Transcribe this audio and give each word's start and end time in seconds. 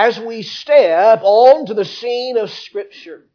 as 0.00 0.18
we 0.18 0.40
step 0.40 1.20
onto 1.22 1.74
the 1.74 1.84
scene 1.84 2.38
of 2.38 2.50
Scripture. 2.50 3.26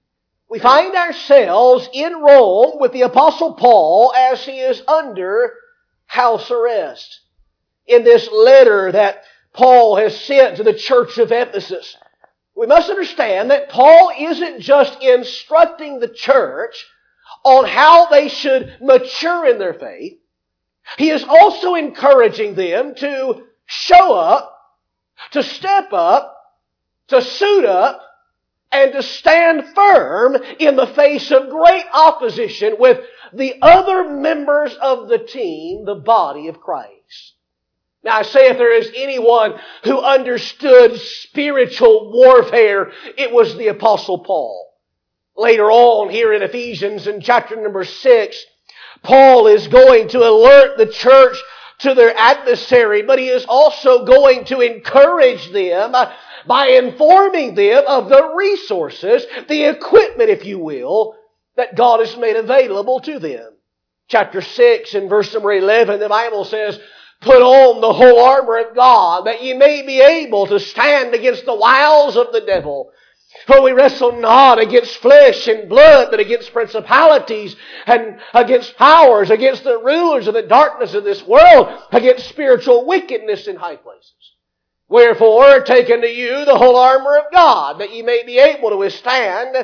We 0.50 0.58
find 0.58 0.96
ourselves 0.96 1.88
in 1.94 2.14
Rome 2.14 2.80
with 2.80 2.92
the 2.92 3.04
Apostle 3.04 3.54
Paul 3.54 4.12
as 4.18 4.44
he 4.44 4.60
is 4.60 4.82
under 4.88 5.54
house 6.08 6.50
arrest. 6.50 7.22
In 7.86 8.04
this 8.04 8.28
letter 8.32 8.92
that 8.92 9.22
Paul 9.54 9.98
has 9.98 10.20
sent 10.20 10.58
to 10.58 10.64
the 10.64 10.74
church 10.74 11.20
of 11.20 11.32
Ephesus, 11.32 11.96
we 12.56 12.66
must 12.66 12.90
understand 12.90 13.52
that 13.52 13.70
Paul 13.70 14.12
isn't 14.18 14.62
just 14.62 15.00
instructing 15.04 16.00
the 16.00 16.08
church 16.08 16.84
on 17.44 17.66
how 17.66 18.08
they 18.08 18.28
should 18.28 18.76
mature 18.82 19.46
in 19.46 19.60
their 19.60 19.76
faith. 19.76 20.18
He 20.98 21.12
is 21.12 21.24
also 21.24 21.76
encouraging 21.76 22.56
them 22.56 22.96
to 22.96 23.44
show 23.68 24.16
up, 24.16 24.52
to 25.32 25.44
step 25.44 25.94
up, 25.94 26.35
to 27.08 27.22
suit 27.22 27.66
up, 27.66 28.02
and 28.72 28.92
to 28.94 29.04
stand 29.04 29.64
firm 29.74 30.36
in 30.60 30.76
the 30.76 30.88
face 30.88 31.32
of 31.32 31.50
great 31.50 31.86
opposition 31.94 32.76
with 32.78 33.00
the 33.34 33.56
other 33.62 34.10
members 34.10 34.74
of 34.82 35.08
the 35.08 35.20
team, 35.20 35.86
the 35.86 35.96
body 35.96 36.48
of 36.48 36.60
Christ. 36.60 37.36
Now 38.04 38.18
I 38.18 38.22
say 38.24 38.50
if 38.50 38.58
there 38.58 38.76
is 38.76 38.92
anyone 38.96 39.56
who 39.84 40.00
understood 40.00 41.00
spiritual 41.00 42.12
warfare, 42.12 42.92
it 43.18 43.32
was 43.32 43.56
the 43.56 43.68
apostle 43.70 44.20
Paul. 44.20 44.74
Later 45.38 45.72
on 45.72 46.10
here 46.10 46.34
in 46.34 46.44
Ephesians 46.44 47.08
in 47.08 47.22
chapter 47.22 47.56
number 47.56 47.84
six, 47.84 48.44
Paul 49.04 49.48
is 49.48 49.68
going 49.68 50.10
to 50.10 50.20
alert 50.20 50.78
the 50.78 50.88
church 50.88 51.38
to 51.80 51.94
their 51.94 52.16
adversary, 52.16 53.02
but 53.02 53.20
he 53.20 53.28
is 53.28 53.46
also 53.48 54.06
going 54.06 54.46
to 54.46 54.62
encourage 54.62 55.52
them 55.52 55.94
by 56.48 56.68
informing 56.68 57.56
them 57.56 57.84
of 57.88 58.10
the 58.10 58.34
resources, 58.36 59.26
the 59.48 59.66
equipment, 59.66 60.30
if 60.30 60.46
you 60.46 60.60
will, 60.60 61.16
that 61.58 61.76
God 61.76 62.00
has 62.00 62.16
made 62.18 62.36
available 62.36 63.00
to 63.02 63.20
them. 63.20 63.54
Chapter 64.08 64.42
6 64.42 64.94
and 64.94 65.10
verse 65.10 65.34
number 65.34 65.52
11, 65.52 66.00
the 66.00 66.10
Bible 66.10 66.46
says, 66.46 66.80
Put 67.22 67.42
on 67.42 67.82
the 67.82 67.94
whole 67.94 68.24
armor 68.24 68.58
of 68.58 68.76
God 68.76 69.26
that 69.26 69.42
ye 69.42 69.54
may 69.54 69.84
be 69.86 70.00
able 70.02 70.46
to 70.48 70.60
stand 70.60 71.16
against 71.16 71.46
the 71.46 71.56
wiles 71.56 72.16
of 72.16 72.32
the 72.32 72.42
devil. 72.42 72.92
For 73.48 73.62
we 73.62 73.74
wrestle 73.74 74.14
not 74.14 74.60
against 74.60 74.98
flesh 74.98 75.48
and 75.48 75.70
blood, 75.70 76.08
but 76.10 76.20
against 76.20 76.54
principalities 76.54 77.56
and 77.86 78.20
against 78.34 78.76
powers, 78.76 79.30
against 79.30 79.64
the 79.64 79.78
rulers 79.78 80.28
of 80.28 80.34
the 80.34 80.42
darkness 80.42 80.94
of 80.94 81.04
this 81.04 81.22
world, 81.28 81.68
against 81.92 82.28
spiritual 82.28 82.86
wickedness 82.86 83.48
in 83.48 83.56
high 83.56 83.76
places. 83.76 84.14
Wherefore, 84.88 85.62
take 85.62 85.90
unto 85.90 86.08
you 86.08 86.46
the 86.46 86.58
whole 86.58 86.78
armor 86.78 87.18
of 87.18 87.32
God, 87.32 87.80
that 87.80 87.94
ye 87.94 88.02
may 88.02 88.24
be 88.26 88.40
able 88.40 88.70
to 88.70 88.78
withstand 88.78 89.56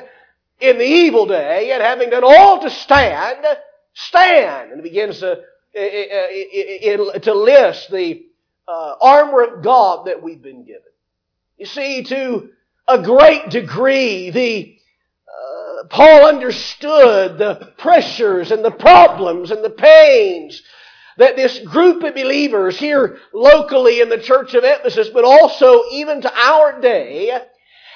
in 0.59 0.77
the 0.77 0.85
evil 0.85 1.25
day, 1.25 1.71
and 1.71 1.81
having 1.81 2.09
done 2.11 2.23
all 2.23 2.61
to 2.61 2.69
stand, 2.69 3.45
stand. 3.93 4.71
And 4.71 4.79
it 4.79 4.83
begins 4.83 5.19
to, 5.19 5.43
to 5.73 7.33
list 7.33 7.89
the 7.89 8.25
uh, 8.67 8.95
armor 9.01 9.41
of 9.41 9.63
God 9.63 10.05
that 10.05 10.21
we've 10.21 10.41
been 10.41 10.65
given. 10.65 10.81
You 11.57 11.65
see, 11.65 12.03
to 12.03 12.49
a 12.91 13.03
great 13.03 13.49
degree, 13.49 14.29
the 14.31 14.77
uh, 15.27 15.87
Paul 15.89 16.25
understood 16.25 17.37
the 17.37 17.73
pressures 17.77 18.51
and 18.51 18.63
the 18.63 18.71
problems 18.71 19.51
and 19.51 19.63
the 19.63 19.69
pains 19.69 20.61
that 21.17 21.35
this 21.35 21.59
group 21.59 22.03
of 22.03 22.15
believers 22.15 22.77
here 22.77 23.17
locally 23.33 24.01
in 24.01 24.09
the 24.09 24.17
church 24.17 24.53
of 24.53 24.63
Ephesus, 24.63 25.09
but 25.09 25.23
also 25.23 25.83
even 25.91 26.21
to 26.21 26.33
our 26.35 26.81
day, 26.81 27.37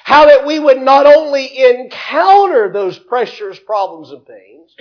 how 0.04 0.26
that 0.26 0.46
we 0.46 0.58
would 0.58 0.80
not 0.80 1.06
only 1.06 1.64
encounter 1.64 2.72
those 2.72 2.98
pressures, 2.98 3.58
problems, 3.58 4.10
and 4.10 4.24
pains, 4.24 4.74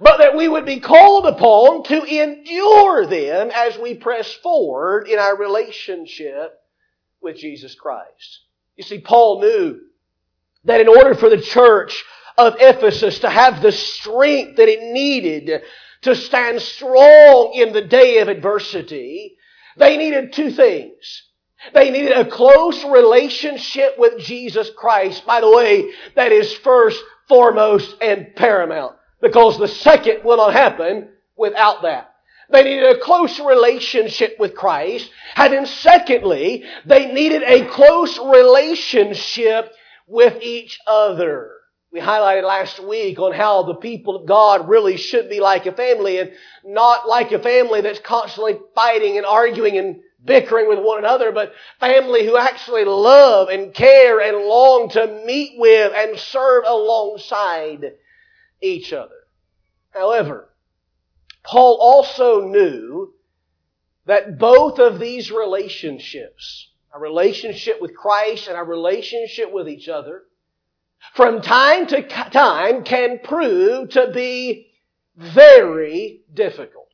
but 0.00 0.18
that 0.18 0.36
we 0.36 0.48
would 0.48 0.66
be 0.66 0.80
called 0.80 1.26
upon 1.26 1.84
to 1.84 2.02
endure 2.02 3.06
them 3.06 3.50
as 3.54 3.78
we 3.78 3.94
press 3.94 4.32
forward 4.42 5.06
in 5.06 5.18
our 5.18 5.36
relationship 5.36 6.58
with 7.20 7.36
Jesus 7.36 7.74
Christ. 7.74 8.40
You 8.80 8.84
see, 8.84 8.98
Paul 8.98 9.42
knew 9.42 9.78
that 10.64 10.80
in 10.80 10.88
order 10.88 11.14
for 11.14 11.28
the 11.28 11.42
church 11.42 12.02
of 12.38 12.56
Ephesus 12.58 13.18
to 13.18 13.28
have 13.28 13.60
the 13.60 13.72
strength 13.72 14.56
that 14.56 14.70
it 14.70 14.80
needed 14.94 15.60
to 16.00 16.14
stand 16.14 16.62
strong 16.62 17.52
in 17.52 17.74
the 17.74 17.82
day 17.82 18.20
of 18.20 18.28
adversity, 18.28 19.36
they 19.76 19.98
needed 19.98 20.32
two 20.32 20.50
things. 20.50 21.24
They 21.74 21.90
needed 21.90 22.12
a 22.12 22.24
close 22.24 22.82
relationship 22.82 23.98
with 23.98 24.18
Jesus 24.18 24.70
Christ. 24.74 25.26
By 25.26 25.42
the 25.42 25.50
way, 25.50 25.90
that 26.16 26.32
is 26.32 26.50
first, 26.54 27.02
foremost, 27.28 27.94
and 28.00 28.34
paramount. 28.34 28.96
Because 29.20 29.58
the 29.58 29.68
second 29.68 30.24
will 30.24 30.38
not 30.38 30.54
happen 30.54 31.10
without 31.36 31.82
that. 31.82 32.09
They 32.50 32.64
needed 32.64 32.96
a 32.96 32.98
close 32.98 33.38
relationship 33.38 34.36
with 34.38 34.54
Christ. 34.54 35.10
And 35.36 35.52
then 35.52 35.66
secondly, 35.66 36.64
they 36.84 37.12
needed 37.12 37.42
a 37.42 37.66
close 37.66 38.18
relationship 38.18 39.72
with 40.06 40.42
each 40.42 40.78
other. 40.86 41.52
We 41.92 42.00
highlighted 42.00 42.44
last 42.44 42.78
week 42.80 43.18
on 43.18 43.32
how 43.32 43.64
the 43.64 43.74
people 43.74 44.16
of 44.16 44.26
God 44.26 44.68
really 44.68 44.96
should 44.96 45.28
be 45.28 45.40
like 45.40 45.66
a 45.66 45.72
family 45.72 46.18
and 46.18 46.32
not 46.64 47.08
like 47.08 47.32
a 47.32 47.38
family 47.40 47.80
that's 47.80 47.98
constantly 47.98 48.58
fighting 48.74 49.16
and 49.16 49.26
arguing 49.26 49.76
and 49.76 50.00
bickering 50.24 50.68
with 50.68 50.78
one 50.78 50.98
another, 50.98 51.32
but 51.32 51.52
family 51.80 52.26
who 52.26 52.36
actually 52.36 52.84
love 52.84 53.48
and 53.48 53.74
care 53.74 54.20
and 54.20 54.46
long 54.46 54.88
to 54.90 55.22
meet 55.24 55.54
with 55.56 55.92
and 55.94 56.18
serve 56.18 56.64
alongside 56.66 57.92
each 58.60 58.92
other. 58.92 59.14
However, 59.90 60.49
Paul 61.42 61.78
also 61.80 62.42
knew 62.42 63.14
that 64.06 64.38
both 64.38 64.78
of 64.78 64.98
these 64.98 65.30
relationships, 65.30 66.70
our 66.92 67.00
relationship 67.00 67.80
with 67.80 67.94
Christ 67.94 68.48
and 68.48 68.56
our 68.56 68.64
relationship 68.64 69.52
with 69.52 69.68
each 69.68 69.88
other, 69.88 70.22
from 71.14 71.40
time 71.40 71.86
to 71.86 72.02
time 72.02 72.84
can 72.84 73.20
prove 73.22 73.90
to 73.90 74.10
be 74.12 74.68
very 75.16 76.22
difficult. 76.32 76.88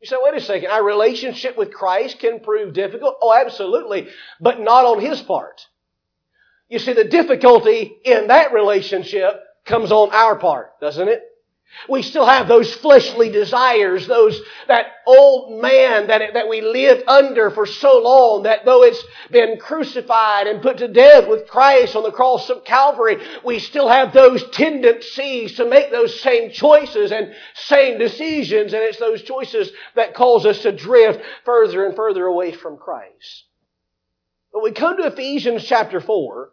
You 0.00 0.06
say, 0.06 0.16
wait 0.20 0.34
a 0.34 0.40
second, 0.40 0.70
our 0.70 0.84
relationship 0.84 1.56
with 1.56 1.72
Christ 1.72 2.18
can 2.18 2.40
prove 2.40 2.74
difficult? 2.74 3.16
Oh, 3.20 3.32
absolutely, 3.34 4.08
but 4.40 4.60
not 4.60 4.84
on 4.84 5.00
His 5.00 5.20
part. 5.20 5.66
You 6.68 6.78
see, 6.78 6.92
the 6.92 7.04
difficulty 7.04 7.96
in 8.04 8.28
that 8.28 8.52
relationship 8.52 9.40
comes 9.64 9.90
on 9.92 10.12
our 10.12 10.36
part, 10.36 10.78
doesn't 10.80 11.08
it? 11.08 11.22
We 11.88 12.02
still 12.02 12.26
have 12.26 12.48
those 12.48 12.74
fleshly 12.74 13.30
desires, 13.30 14.06
those, 14.06 14.40
that 14.66 14.86
old 15.06 15.60
man 15.60 16.08
that, 16.08 16.34
that 16.34 16.48
we 16.48 16.60
lived 16.60 17.04
under 17.06 17.50
for 17.50 17.66
so 17.66 18.00
long 18.00 18.42
that 18.44 18.64
though 18.64 18.82
it's 18.82 19.02
been 19.30 19.58
crucified 19.58 20.46
and 20.46 20.62
put 20.62 20.78
to 20.78 20.88
death 20.88 21.28
with 21.28 21.46
Christ 21.46 21.94
on 21.94 22.02
the 22.02 22.10
cross 22.10 22.50
of 22.50 22.64
Calvary, 22.64 23.18
we 23.44 23.58
still 23.58 23.88
have 23.88 24.12
those 24.12 24.42
tendencies 24.50 25.56
to 25.56 25.68
make 25.68 25.90
those 25.90 26.20
same 26.20 26.50
choices 26.50 27.12
and 27.12 27.34
same 27.54 27.98
decisions, 27.98 28.72
and 28.72 28.82
it's 28.82 28.98
those 28.98 29.22
choices 29.22 29.70
that 29.94 30.14
cause 30.14 30.46
us 30.46 30.62
to 30.62 30.72
drift 30.72 31.20
further 31.44 31.86
and 31.86 31.94
further 31.94 32.26
away 32.26 32.52
from 32.52 32.78
Christ. 32.78 33.44
But 34.52 34.62
we 34.62 34.72
come 34.72 34.96
to 34.96 35.06
Ephesians 35.06 35.64
chapter 35.64 36.00
4, 36.00 36.50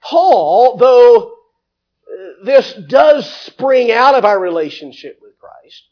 Paul, 0.00 0.76
though 0.78 1.34
this 2.44 2.74
does 2.88 3.30
spring 3.30 3.90
out 3.90 4.14
of 4.14 4.24
our 4.24 4.38
relationship 4.38 5.18
with 5.22 5.32
Christ. 5.38 5.84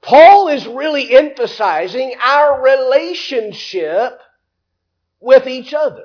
Paul 0.00 0.48
is 0.48 0.66
really 0.66 1.14
emphasizing 1.16 2.14
our 2.22 2.62
relationship 2.62 4.18
with 5.20 5.46
each 5.46 5.72
other. 5.72 6.04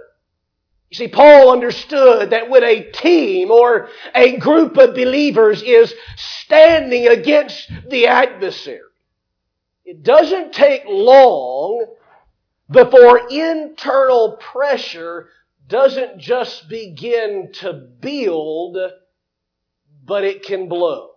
You 0.90 0.96
see, 0.96 1.08
Paul 1.08 1.52
understood 1.52 2.30
that 2.30 2.50
when 2.50 2.64
a 2.64 2.92
team 2.92 3.52
or 3.52 3.90
a 4.16 4.38
group 4.38 4.78
of 4.78 4.94
believers 4.94 5.62
is 5.62 5.94
standing 6.16 7.08
against 7.08 7.70
the 7.90 8.08
adversary, 8.08 8.80
it 9.84 10.04
doesn't 10.04 10.54
take 10.54 10.84
long 10.88 11.86
before 12.70 13.28
internal 13.30 14.38
pressure 14.38 15.30
doesn't 15.68 16.20
just 16.20 16.70
begin 16.70 17.52
to 17.54 17.74
build 17.74 18.78
but 20.08 20.24
it 20.24 20.44
can 20.44 20.70
blow. 20.70 21.12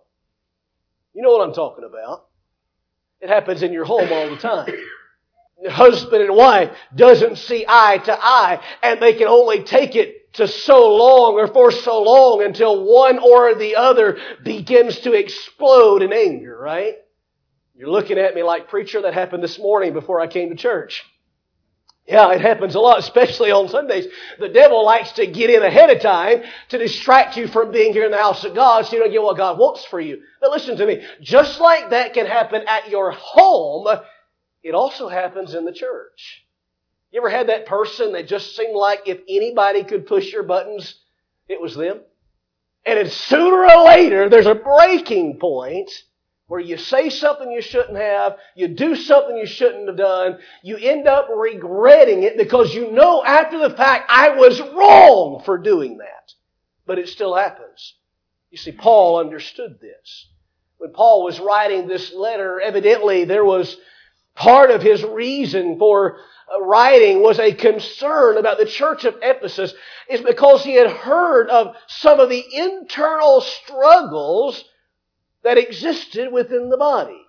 You 1.13 1.23
know 1.23 1.31
what 1.31 1.47
I'm 1.47 1.53
talking 1.53 1.85
about. 1.85 2.25
It 3.21 3.29
happens 3.29 3.63
in 3.63 3.73
your 3.73 3.85
home 3.85 4.11
all 4.11 4.29
the 4.29 4.37
time. 4.37 4.71
husband 5.69 6.23
and 6.23 6.35
wife 6.35 6.75
doesn't 6.95 7.37
see 7.37 7.65
eye 7.67 7.99
to 8.05 8.13
eye, 8.13 8.63
and 8.83 9.01
they 9.01 9.13
can 9.13 9.27
only 9.27 9.63
take 9.63 9.95
it 9.95 10.33
to 10.33 10.47
so 10.47 10.95
long 10.95 11.33
or 11.33 11.47
for 11.47 11.71
so 11.71 12.01
long 12.01 12.43
until 12.43 12.85
one 12.85 13.19
or 13.19 13.55
the 13.55 13.75
other 13.75 14.17
begins 14.43 14.99
to 14.99 15.13
explode 15.13 16.01
in 16.01 16.13
anger, 16.13 16.57
right? 16.57 16.95
You're 17.75 17.89
looking 17.89 18.17
at 18.17 18.35
me 18.35 18.43
like, 18.43 18.69
preacher, 18.69 19.01
that 19.01 19.13
happened 19.13 19.43
this 19.43 19.59
morning 19.59 19.93
before 19.93 20.19
I 20.19 20.27
came 20.27 20.49
to 20.49 20.55
church. 20.55 21.03
Yeah, 22.11 22.33
it 22.33 22.41
happens 22.41 22.75
a 22.75 22.79
lot, 22.81 22.99
especially 22.99 23.51
on 23.51 23.69
Sundays. 23.69 24.05
The 24.37 24.49
devil 24.49 24.83
likes 24.83 25.13
to 25.13 25.25
get 25.25 25.49
in 25.49 25.63
ahead 25.63 25.89
of 25.89 26.01
time 26.01 26.43
to 26.67 26.77
distract 26.77 27.37
you 27.37 27.47
from 27.47 27.71
being 27.71 27.93
here 27.93 28.03
in 28.03 28.11
the 28.11 28.17
house 28.17 28.43
of 28.43 28.53
God 28.53 28.85
so 28.85 28.97
you 28.97 29.01
don't 29.01 29.13
get 29.13 29.23
what 29.23 29.37
God 29.37 29.57
wants 29.57 29.85
for 29.85 30.01
you. 30.01 30.21
But 30.41 30.51
listen 30.51 30.75
to 30.75 30.85
me. 30.85 31.05
Just 31.21 31.61
like 31.61 31.91
that 31.91 32.13
can 32.13 32.25
happen 32.25 32.63
at 32.67 32.89
your 32.89 33.11
home, 33.11 33.87
it 34.61 34.75
also 34.75 35.07
happens 35.07 35.53
in 35.53 35.63
the 35.63 35.71
church. 35.71 36.45
You 37.11 37.21
ever 37.21 37.29
had 37.29 37.47
that 37.47 37.65
person 37.65 38.11
that 38.11 38.27
just 38.27 38.57
seemed 38.57 38.75
like 38.75 39.03
if 39.05 39.19
anybody 39.29 39.85
could 39.85 40.05
push 40.05 40.33
your 40.33 40.43
buttons, 40.43 40.95
it 41.47 41.61
was 41.61 41.77
them? 41.77 42.01
And 42.85 42.99
then 42.99 43.09
sooner 43.09 43.63
or 43.73 43.85
later, 43.85 44.27
there's 44.27 44.47
a 44.47 44.55
breaking 44.55 45.39
point 45.39 45.89
where 46.51 46.59
you 46.59 46.75
say 46.75 47.09
something 47.09 47.49
you 47.49 47.61
shouldn't 47.61 47.95
have, 47.95 48.35
you 48.55 48.67
do 48.67 48.93
something 48.93 49.37
you 49.37 49.45
shouldn't 49.45 49.87
have 49.87 49.95
done, 49.95 50.37
you 50.61 50.75
end 50.75 51.07
up 51.07 51.29
regretting 51.33 52.23
it 52.23 52.35
because 52.35 52.75
you 52.75 52.91
know 52.91 53.23
after 53.23 53.57
the 53.57 53.73
fact, 53.73 54.11
I 54.11 54.31
was 54.31 54.59
wrong 54.59 55.43
for 55.45 55.57
doing 55.57 55.99
that. 55.99 56.33
But 56.85 56.99
it 56.99 57.07
still 57.07 57.33
happens. 57.33 57.93
You 58.49 58.57
see, 58.57 58.73
Paul 58.73 59.21
understood 59.21 59.79
this. 59.79 60.27
When 60.77 60.91
Paul 60.91 61.23
was 61.23 61.39
writing 61.39 61.87
this 61.87 62.13
letter, 62.13 62.59
evidently 62.59 63.23
there 63.23 63.45
was 63.45 63.77
part 64.35 64.71
of 64.71 64.81
his 64.81 65.05
reason 65.05 65.79
for 65.79 66.17
uh, 66.53 66.61
writing 66.65 67.23
was 67.23 67.39
a 67.39 67.53
concern 67.53 68.35
about 68.35 68.57
the 68.57 68.65
church 68.65 69.05
of 69.05 69.15
Ephesus 69.21 69.73
is 70.09 70.19
because 70.19 70.65
he 70.65 70.75
had 70.75 70.91
heard 70.91 71.49
of 71.49 71.77
some 71.87 72.19
of 72.19 72.27
the 72.27 72.43
internal 72.53 73.39
struggles 73.39 74.65
that 75.43 75.57
existed 75.57 76.31
within 76.31 76.69
the 76.69 76.77
body. 76.77 77.21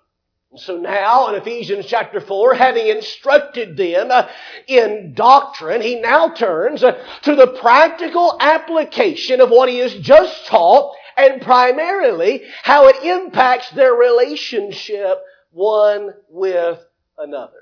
So 0.55 0.77
now 0.77 1.29
in 1.29 1.35
Ephesians 1.35 1.87
chapter 1.87 2.21
4, 2.21 2.53
having 2.53 2.87
instructed 2.87 3.75
them 3.75 4.11
uh, 4.11 4.27
in 4.67 5.13
doctrine, 5.15 5.81
he 5.81 5.99
now 5.99 6.29
turns 6.29 6.83
uh, 6.83 7.03
to 7.23 7.35
the 7.35 7.47
practical 7.47 8.37
application 8.39 9.41
of 9.41 9.49
what 9.49 9.67
he 9.67 9.79
has 9.79 9.95
just 9.95 10.45
taught 10.45 10.95
and 11.17 11.41
primarily 11.41 12.43
how 12.61 12.87
it 12.87 13.03
impacts 13.03 13.71
their 13.71 13.93
relationship 13.93 15.17
one 15.49 16.13
with 16.29 16.79
another. 17.17 17.53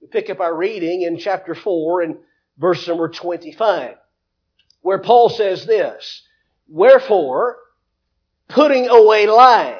We 0.00 0.08
pick 0.08 0.28
up 0.28 0.40
our 0.40 0.54
reading 0.54 1.02
in 1.02 1.18
chapter 1.18 1.54
4 1.54 2.02
and 2.02 2.16
verse 2.58 2.86
number 2.88 3.08
25, 3.08 3.96
where 4.80 4.98
Paul 4.98 5.28
says 5.28 5.64
this, 5.64 6.22
Wherefore, 6.68 7.58
putting 8.48 8.88
away 8.88 9.26
lying. 9.26 9.78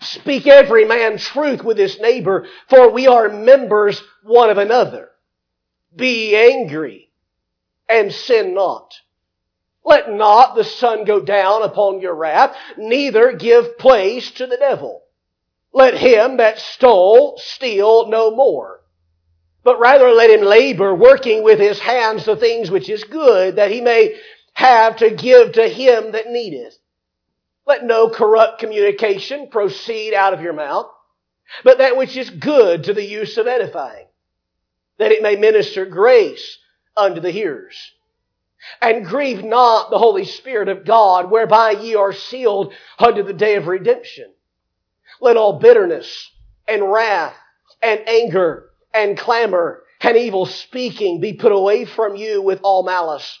Speak 0.00 0.46
every 0.46 0.84
man 0.86 1.18
truth 1.18 1.62
with 1.62 1.76
his 1.76 2.00
neighbor, 2.00 2.46
for 2.68 2.90
we 2.90 3.06
are 3.06 3.28
members 3.28 4.02
one 4.22 4.48
of 4.48 4.58
another. 4.58 5.10
Be 5.94 6.34
angry 6.36 7.10
and 7.88 8.12
sin 8.12 8.54
not. 8.54 8.94
Let 9.84 10.10
not 10.10 10.54
the 10.54 10.64
sun 10.64 11.04
go 11.04 11.20
down 11.20 11.62
upon 11.62 12.00
your 12.00 12.14
wrath, 12.14 12.56
neither 12.76 13.32
give 13.32 13.78
place 13.78 14.30
to 14.32 14.46
the 14.46 14.56
devil. 14.56 15.02
Let 15.72 15.94
him 15.94 16.38
that 16.38 16.58
stole 16.58 17.38
steal 17.38 18.08
no 18.08 18.30
more, 18.30 18.80
but 19.62 19.78
rather 19.78 20.10
let 20.10 20.30
him 20.30 20.42
labor, 20.42 20.94
working 20.94 21.42
with 21.42 21.58
his 21.58 21.78
hands 21.78 22.24
the 22.24 22.36
things 22.36 22.70
which 22.70 22.88
is 22.88 23.04
good, 23.04 23.56
that 23.56 23.70
he 23.70 23.80
may 23.80 24.16
have 24.54 24.96
to 24.96 25.10
give 25.10 25.52
to 25.52 25.68
him 25.68 26.12
that 26.12 26.28
needeth. 26.28 26.76
Let 27.70 27.84
no 27.84 28.10
corrupt 28.10 28.58
communication 28.58 29.48
proceed 29.48 30.12
out 30.12 30.34
of 30.34 30.40
your 30.40 30.52
mouth, 30.52 30.90
but 31.62 31.78
that 31.78 31.96
which 31.96 32.16
is 32.16 32.28
good 32.28 32.82
to 32.82 32.92
the 32.92 33.04
use 33.04 33.38
of 33.38 33.46
edifying, 33.46 34.08
that 34.98 35.12
it 35.12 35.22
may 35.22 35.36
minister 35.36 35.86
grace 35.86 36.58
unto 36.96 37.20
the 37.20 37.30
hearers. 37.30 37.76
And 38.82 39.06
grieve 39.06 39.44
not 39.44 39.90
the 39.90 40.00
Holy 40.00 40.24
Spirit 40.24 40.68
of 40.68 40.84
God, 40.84 41.30
whereby 41.30 41.70
ye 41.70 41.94
are 41.94 42.12
sealed 42.12 42.72
unto 42.98 43.22
the 43.22 43.32
day 43.32 43.54
of 43.54 43.68
redemption. 43.68 44.34
Let 45.20 45.36
all 45.36 45.60
bitterness 45.60 46.28
and 46.66 46.90
wrath 46.90 47.36
and 47.80 48.00
anger 48.08 48.70
and 48.92 49.16
clamor 49.16 49.84
and 50.00 50.16
evil 50.16 50.44
speaking 50.44 51.20
be 51.20 51.34
put 51.34 51.52
away 51.52 51.84
from 51.84 52.16
you 52.16 52.42
with 52.42 52.58
all 52.64 52.82
malice. 52.82 53.38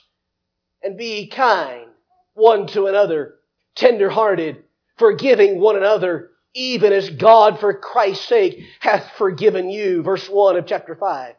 And 0.84 0.96
be 0.96 1.26
kind 1.26 1.88
one 2.34 2.68
to 2.68 2.86
another 2.86 3.39
tenderhearted, 3.80 4.62
forgiving 4.98 5.58
one 5.58 5.76
another, 5.76 6.30
even 6.54 6.92
as 6.92 7.10
God 7.10 7.58
for 7.58 7.74
Christ's 7.74 8.26
sake 8.26 8.64
hath 8.78 9.12
forgiven 9.16 9.70
you. 9.70 10.02
Verse 10.02 10.28
1 10.28 10.56
of 10.56 10.66
chapter 10.66 10.94
5. 10.94 11.34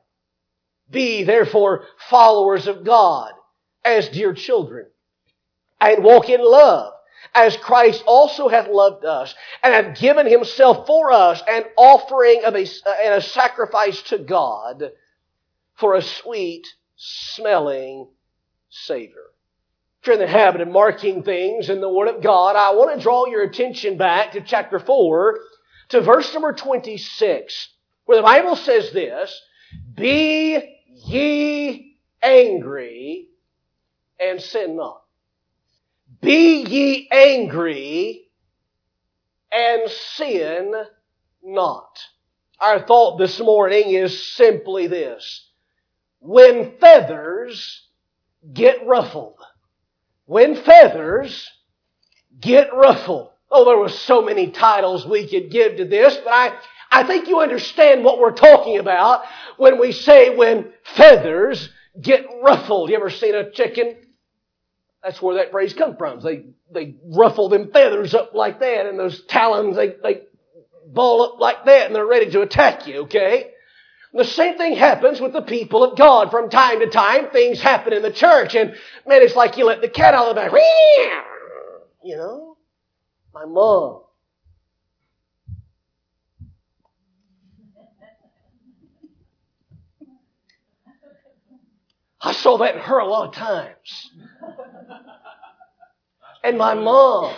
Be 0.89 1.23
therefore 1.23 1.85
followers 2.09 2.67
of 2.67 2.83
God 2.83 3.31
as 3.85 4.09
dear 4.09 4.33
children 4.33 4.88
and 5.79 6.03
walk 6.03 6.29
in 6.29 6.41
love 6.43 6.93
as 7.33 7.55
Christ 7.57 8.03
also 8.05 8.49
hath 8.49 8.67
loved 8.67 9.05
us 9.05 9.33
and 9.63 9.73
hath 9.73 9.99
given 9.99 10.27
himself 10.27 10.85
for 10.85 11.11
us 11.11 11.41
an 11.47 11.63
offering 11.77 12.43
of 12.43 12.55
a, 12.55 12.65
and 13.03 13.13
a 13.15 13.21
sacrifice 13.21 14.01
to 14.03 14.17
God 14.17 14.91
for 15.75 15.95
a 15.95 16.01
sweet 16.01 16.67
smelling 16.97 18.07
savor. 18.69 19.31
If 20.01 20.07
you're 20.07 20.15
in 20.15 20.19
the 20.21 20.27
habit 20.27 20.62
of 20.62 20.68
marking 20.68 21.21
things 21.21 21.69
in 21.69 21.80
the 21.80 21.88
Word 21.88 22.07
of 22.07 22.24
God, 22.24 22.56
I 22.56 22.71
want 22.71 22.95
to 22.95 23.03
draw 23.03 23.27
your 23.27 23.44
attention 23.44 23.98
back 23.98 24.31
to 24.31 24.42
chapter 24.42 24.80
4 24.80 25.39
to 25.89 26.01
verse 26.01 26.33
number 26.33 26.53
26, 26.53 27.69
where 28.06 28.18
the 28.18 28.24
Bible 28.24 28.56
says 28.56 28.92
this, 28.92 29.39
Be 29.94 30.80
ye 31.06 31.98
angry 32.19 33.27
and 34.19 34.42
sin 34.42 34.75
not. 34.75 35.03
Be 36.19 36.63
ye 36.63 37.07
angry 37.12 38.24
and 39.51 39.88
sin 39.88 40.74
not. 41.44 42.00
Our 42.59 42.80
thought 42.88 43.19
this 43.19 43.39
morning 43.39 43.92
is 43.92 44.33
simply 44.33 44.88
this. 44.88 45.48
When 46.21 46.77
feathers 46.80 47.88
get 48.51 48.88
ruffled, 48.88 49.38
when 50.25 50.56
feathers 50.56 51.50
get 52.39 52.73
ruffled. 52.73 53.29
Oh, 53.50 53.65
there 53.65 53.77
were 53.77 53.89
so 53.89 54.21
many 54.21 54.51
titles 54.51 55.06
we 55.06 55.27
could 55.27 55.51
give 55.51 55.77
to 55.77 55.85
this, 55.85 56.15
but 56.23 56.31
I, 56.31 56.57
I 56.89 57.03
think 57.03 57.27
you 57.27 57.41
understand 57.41 58.03
what 58.03 58.19
we're 58.19 58.31
talking 58.31 58.79
about 58.79 59.23
when 59.57 59.79
we 59.79 59.91
say 59.91 60.35
when 60.35 60.71
feathers 60.95 61.69
get 62.00 62.25
ruffled. 62.44 62.89
You 62.89 62.95
ever 62.95 63.09
seen 63.09 63.35
a 63.35 63.51
chicken? 63.51 63.97
That's 65.03 65.22
where 65.22 65.36
that 65.36 65.51
phrase 65.51 65.74
comes 65.74 65.98
from. 65.98 66.22
They, 66.22 66.45
they 66.72 66.95
ruffle 67.03 67.50
them 67.50 67.72
feathers 67.72 68.13
up 68.13 68.34
like 68.34 68.60
that 68.60 68.86
and 68.86 68.98
those 68.98 69.24
talons, 69.25 69.75
they, 69.75 69.95
they 70.01 70.22
ball 70.88 71.24
up 71.24 71.39
like 71.39 71.65
that 71.65 71.88
and 71.88 71.95
they're 71.95 72.05
ready 72.05 72.29
to 72.31 72.41
attack 72.41 72.88
you, 72.88 73.01
okay? 73.03 73.51
The 74.13 74.25
same 74.25 74.58
thing 74.58 74.75
happens 74.75 75.22
with 75.22 75.32
the 75.32 75.41
people 75.41 75.86
of 75.86 75.98
God. 75.98 76.32
From 76.32 76.50
time 76.50 76.82
to 76.82 76.88
time, 76.88 77.30
things 77.30 77.62
happen 77.62 77.94
in 77.94 78.01
the 78.01 78.12
church, 78.12 78.56
and 78.56 78.72
man, 79.08 79.22
it's 79.22 79.36
like 79.36 79.56
you 79.58 79.65
let 79.65 79.80
the 79.82 79.88
cat 79.88 80.13
out 80.13 80.27
of 80.30 80.36
the 80.36 80.41
bag. 80.41 80.51
You 82.03 82.18
know? 82.18 82.58
My 83.32 83.46
mom. 83.46 84.01
I 92.22 92.34
saw 92.34 92.58
that 92.58 92.74
in 92.74 92.82
her 92.82 92.98
a 92.98 93.06
lot 93.06 93.27
of 93.27 93.36
times. 93.36 94.10
And 96.44 96.58
my 96.58 96.74
mom, 96.74 97.36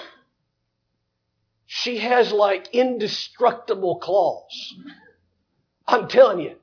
she 1.65 1.97
has 1.97 2.31
like 2.31 2.73
indestructible 2.73 3.97
claws. 3.97 4.75
I'm 5.85 6.07
telling 6.07 6.39
you, 6.39 6.55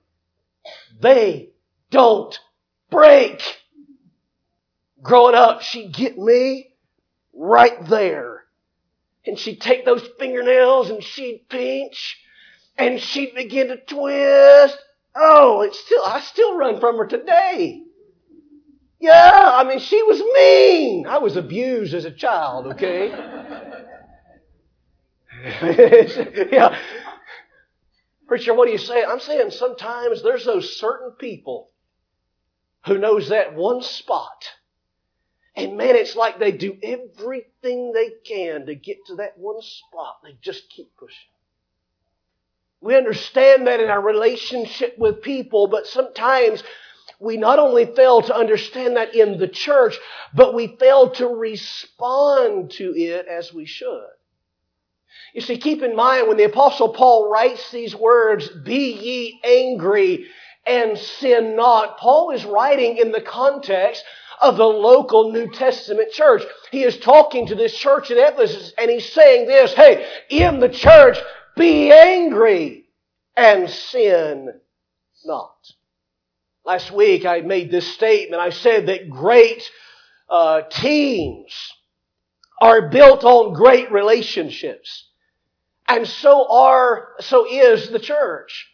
they 1.00 1.50
don't 1.90 2.38
break. 2.90 3.42
Growing 5.02 5.34
up, 5.34 5.62
she'd 5.62 5.92
get 5.92 6.18
me 6.18 6.74
right 7.32 7.86
there. 7.88 8.44
And 9.26 9.38
she'd 9.38 9.60
take 9.60 9.84
those 9.84 10.06
fingernails 10.18 10.90
and 10.90 11.02
she'd 11.02 11.46
pinch 11.48 12.18
and 12.76 13.00
she'd 13.00 13.34
begin 13.34 13.68
to 13.68 13.76
twist. 13.76 14.78
Oh, 15.14 15.62
it's 15.62 15.78
still, 15.78 16.02
I 16.04 16.20
still 16.20 16.56
run 16.56 16.80
from 16.80 16.98
her 16.98 17.06
today. 17.06 17.82
Yeah, 19.00 19.52
I 19.54 19.64
mean, 19.64 19.78
she 19.78 20.02
was 20.02 20.20
mean. 20.20 21.06
I 21.06 21.18
was 21.18 21.36
abused 21.36 21.94
as 21.94 22.04
a 22.04 22.10
child, 22.10 22.66
okay? 22.68 23.08
yeah, 26.52 26.76
Preacher, 28.30 28.54
what 28.54 28.68
are 28.68 28.70
you 28.70 28.78
saying? 28.78 29.06
I'm 29.08 29.18
saying 29.18 29.50
sometimes 29.50 30.22
there's 30.22 30.44
those 30.44 30.76
certain 30.78 31.10
people 31.18 31.68
who 32.86 32.96
knows 32.96 33.30
that 33.30 33.56
one 33.56 33.82
spot. 33.82 34.48
And 35.56 35.76
man, 35.76 35.96
it's 35.96 36.14
like 36.14 36.38
they 36.38 36.52
do 36.52 36.78
everything 36.80 37.90
they 37.92 38.10
can 38.24 38.66
to 38.66 38.76
get 38.76 38.98
to 39.06 39.16
that 39.16 39.36
one 39.36 39.60
spot. 39.60 40.18
They 40.22 40.36
just 40.40 40.70
keep 40.70 40.96
pushing. 40.96 41.16
We 42.80 42.94
understand 42.94 43.66
that 43.66 43.80
in 43.80 43.90
our 43.90 44.00
relationship 44.00 44.96
with 44.96 45.22
people, 45.22 45.66
but 45.66 45.88
sometimes 45.88 46.62
we 47.18 47.36
not 47.36 47.58
only 47.58 47.84
fail 47.84 48.22
to 48.22 48.36
understand 48.36 48.96
that 48.96 49.12
in 49.12 49.38
the 49.38 49.48
church, 49.48 49.98
but 50.32 50.54
we 50.54 50.76
fail 50.78 51.10
to 51.14 51.26
respond 51.26 52.70
to 52.74 52.96
it 52.96 53.26
as 53.26 53.52
we 53.52 53.66
should. 53.66 54.06
You 55.34 55.40
see, 55.40 55.58
keep 55.58 55.82
in 55.82 55.94
mind 55.94 56.28
when 56.28 56.36
the 56.36 56.44
apostle 56.44 56.90
Paul 56.90 57.30
writes 57.30 57.70
these 57.70 57.94
words, 57.94 58.48
be 58.48 58.92
ye 58.92 59.40
angry 59.44 60.26
and 60.66 60.98
sin 60.98 61.56
not, 61.56 61.98
Paul 61.98 62.30
is 62.30 62.44
writing 62.44 62.96
in 62.96 63.12
the 63.12 63.20
context 63.20 64.04
of 64.40 64.56
the 64.56 64.66
local 64.66 65.32
New 65.32 65.50
Testament 65.50 66.12
church. 66.12 66.42
He 66.70 66.82
is 66.82 66.98
talking 66.98 67.46
to 67.46 67.54
this 67.54 67.76
church 67.76 68.10
at 68.10 68.16
Ephesus 68.16 68.72
and 68.78 68.90
he's 68.90 69.12
saying 69.12 69.46
this, 69.46 69.72
hey, 69.74 70.06
in 70.28 70.60
the 70.60 70.68
church, 70.68 71.18
be 71.56 71.92
angry 71.92 72.86
and 73.36 73.68
sin 73.68 74.48
not. 75.24 75.54
Last 76.64 76.90
week 76.90 77.24
I 77.26 77.40
made 77.40 77.70
this 77.70 77.86
statement. 77.94 78.40
I 78.40 78.50
said 78.50 78.86
that 78.86 79.10
great 79.10 79.68
uh, 80.28 80.62
teams 80.70 81.52
are 82.60 82.88
built 82.88 83.24
on 83.24 83.54
great 83.54 83.90
relationships. 83.90 85.08
And 85.88 86.06
so 86.06 86.46
are, 86.50 87.08
so 87.20 87.46
is 87.50 87.90
the 87.90 87.98
church. 87.98 88.68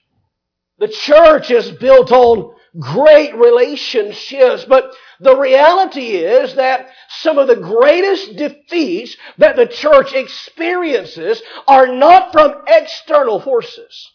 The 0.78 0.88
church 0.88 1.50
is 1.50 1.70
built 1.70 2.12
on 2.12 2.54
great 2.78 3.34
relationships, 3.34 4.66
but 4.68 4.92
the 5.20 5.36
reality 5.36 6.16
is 6.16 6.54
that 6.56 6.90
some 7.08 7.38
of 7.38 7.48
the 7.48 7.56
greatest 7.56 8.36
defeats 8.36 9.16
that 9.38 9.56
the 9.56 9.66
church 9.66 10.12
experiences 10.12 11.40
are 11.66 11.86
not 11.86 12.32
from 12.32 12.64
external 12.66 13.40
forces, 13.40 14.12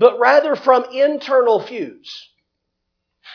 but 0.00 0.18
rather 0.18 0.56
from 0.56 0.86
internal 0.92 1.60
feuds. 1.60 2.30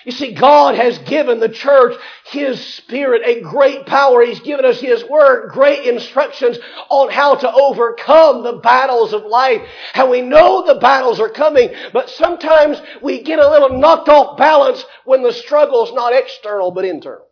You 0.06 0.12
see, 0.12 0.34
God 0.34 0.76
has 0.76 0.98
given 1.00 1.40
the 1.40 1.50
church 1.50 1.96
His 2.26 2.60
Spirit 2.76 3.22
a 3.24 3.42
great 3.42 3.86
power. 3.86 4.24
He's 4.24 4.40
given 4.40 4.66
us 4.66 4.80
His 4.80 5.04
Word, 5.04 5.52
great 5.52 5.86
instructions 5.86 6.58
on 6.90 7.12
how 7.12 7.36
to 7.36 7.52
overcome 7.52 8.44
the 8.44 8.60
battles 8.64 9.14
of 9.14 9.24
life. 9.26 9.62
And 9.94 10.10
we 10.10 10.22
know 10.22 10.66
the 10.66 10.80
battles 10.80 11.20
are 11.20 11.30
coming, 11.30 11.70
but 11.94 12.10
sometimes 12.10 12.82
we 13.02 13.22
get 13.22 13.40
a 13.40 13.50
little 13.50 13.78
knocked 13.78 14.10
off 14.10 14.38
balance 14.38 14.84
when 15.06 15.22
the 15.22 15.34
struggle 15.34 15.86
is 15.86 15.94
not 15.94 16.14
external 16.14 16.72
but 16.72 16.86
internal. 16.86 17.28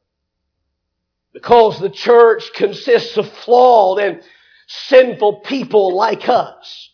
Because 1.33 1.79
the 1.79 1.89
church 1.89 2.51
consists 2.53 3.17
of 3.17 3.31
flawed 3.31 3.99
and 3.99 4.21
sinful 4.67 5.41
people 5.41 5.95
like 5.95 6.29
us. 6.29 6.91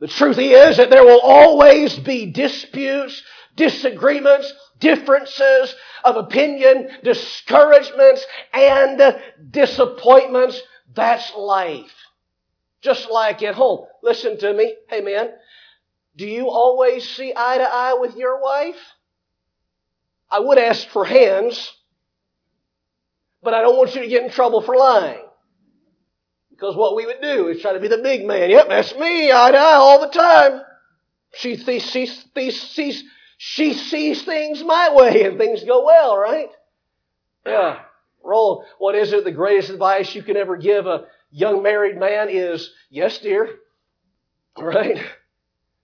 The 0.00 0.08
truth 0.08 0.38
is 0.38 0.78
that 0.78 0.90
there 0.90 1.04
will 1.04 1.20
always 1.20 1.98
be 1.98 2.30
disputes, 2.30 3.22
disagreements, 3.56 4.52
differences 4.84 5.74
of 6.04 6.16
opinion, 6.16 6.90
discouragements, 7.02 8.24
and 8.52 9.18
disappointments. 9.50 10.60
That's 10.94 11.34
life. 11.34 11.92
Just 12.82 13.10
like 13.10 13.42
at 13.42 13.54
home. 13.54 13.86
Listen 14.02 14.38
to 14.38 14.52
me. 14.52 14.74
Hey 14.88 15.00
man, 15.00 15.30
do 16.16 16.26
you 16.26 16.50
always 16.50 17.08
see 17.08 17.32
eye 17.34 17.58
to 17.58 17.64
eye 17.64 17.96
with 17.98 18.14
your 18.16 18.40
wife? 18.42 18.76
I 20.30 20.40
would 20.40 20.58
ask 20.58 20.86
for 20.88 21.04
hands, 21.04 21.72
but 23.42 23.54
I 23.54 23.62
don't 23.62 23.76
want 23.76 23.94
you 23.94 24.02
to 24.02 24.08
get 24.08 24.22
in 24.22 24.30
trouble 24.30 24.60
for 24.60 24.76
lying. 24.76 25.22
Because 26.50 26.76
what 26.76 26.94
we 26.94 27.06
would 27.06 27.22
do 27.22 27.48
is 27.48 27.62
try 27.62 27.72
to 27.72 27.80
be 27.80 27.88
the 27.88 27.98
big 27.98 28.26
man. 28.26 28.50
Yep, 28.50 28.68
that's 28.68 28.94
me, 28.96 29.32
eye 29.32 29.50
to 29.50 29.58
eye 29.58 29.74
all 29.74 30.00
the 30.00 30.12
time. 30.12 30.60
She 31.36 31.56
sees, 31.56 31.84
sees, 31.90 32.24
sees, 32.34 33.04
she 33.36 33.74
sees 33.74 34.22
things 34.22 34.62
my 34.62 34.90
way 34.92 35.24
and 35.24 35.38
things 35.38 35.64
go 35.64 35.84
well, 35.84 36.16
right? 36.16 36.50
Yeah. 37.46 37.80
Roll. 38.22 38.64
What 38.78 38.94
is 38.94 39.12
it? 39.12 39.24
The 39.24 39.32
greatest 39.32 39.70
advice 39.70 40.14
you 40.14 40.22
can 40.22 40.36
ever 40.36 40.56
give 40.56 40.86
a 40.86 41.06
young 41.30 41.62
married 41.62 41.98
man 41.98 42.28
is, 42.30 42.70
yes, 42.90 43.18
dear. 43.18 43.48
Right? 44.56 45.02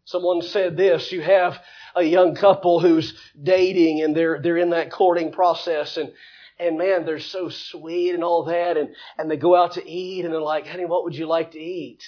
Someone 0.05 0.43
said 0.43 0.77
this. 0.77 1.13
You 1.13 1.23
have 1.23 1.59
a 1.95 2.03
young 2.03 2.35
couple 2.35 2.81
who's 2.81 3.15
dating 3.41 4.03
and 4.03 4.17
they're, 4.17 4.41
they're 4.41 4.57
in 4.57 4.71
that 4.71 4.91
courting 4.91 5.33
process 5.33 5.97
and, 5.97 6.13
and 6.59 6.79
man, 6.79 7.05
they're 7.05 7.19
so 7.19 7.49
sweet 7.49 8.15
and 8.15 8.23
all 8.23 8.45
that 8.45 8.77
and, 8.77 8.95
and 9.19 9.31
they 9.31 9.37
go 9.37 9.57
out 9.57 9.73
to 9.73 9.89
eat 9.89 10.25
and 10.25 10.33
they're 10.33 10.41
like, 10.41 10.67
honey, 10.67 10.85
what 10.85 11.05
would 11.05 11.17
you 11.17 11.27
like 11.27 11.53
to 11.53 11.61
eat? 11.61 12.05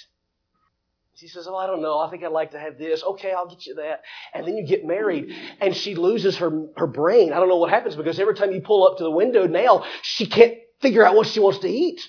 She 1.15 1.27
says, 1.27 1.47
Oh, 1.47 1.55
I 1.55 1.67
don't 1.67 1.81
know. 1.81 1.99
I 1.99 2.09
think 2.09 2.23
I'd 2.23 2.31
like 2.31 2.51
to 2.51 2.59
have 2.59 2.77
this. 2.77 3.03
Okay, 3.03 3.31
I'll 3.31 3.47
get 3.47 3.65
you 3.65 3.75
that. 3.75 4.01
And 4.33 4.47
then 4.47 4.57
you 4.57 4.65
get 4.65 4.85
married 4.85 5.33
and 5.61 5.75
she 5.75 5.95
loses 5.95 6.37
her, 6.37 6.67
her 6.75 6.87
brain. 6.87 7.33
I 7.33 7.39
don't 7.39 7.49
know 7.49 7.57
what 7.57 7.69
happens 7.69 7.95
because 7.95 8.19
every 8.19 8.35
time 8.35 8.51
you 8.51 8.61
pull 8.61 8.87
up 8.87 8.97
to 8.97 9.03
the 9.03 9.11
window 9.11 9.45
now, 9.45 9.85
she 10.01 10.25
can't 10.25 10.55
figure 10.81 11.05
out 11.05 11.15
what 11.15 11.27
she 11.27 11.39
wants 11.39 11.59
to 11.59 11.69
eat. 11.69 12.01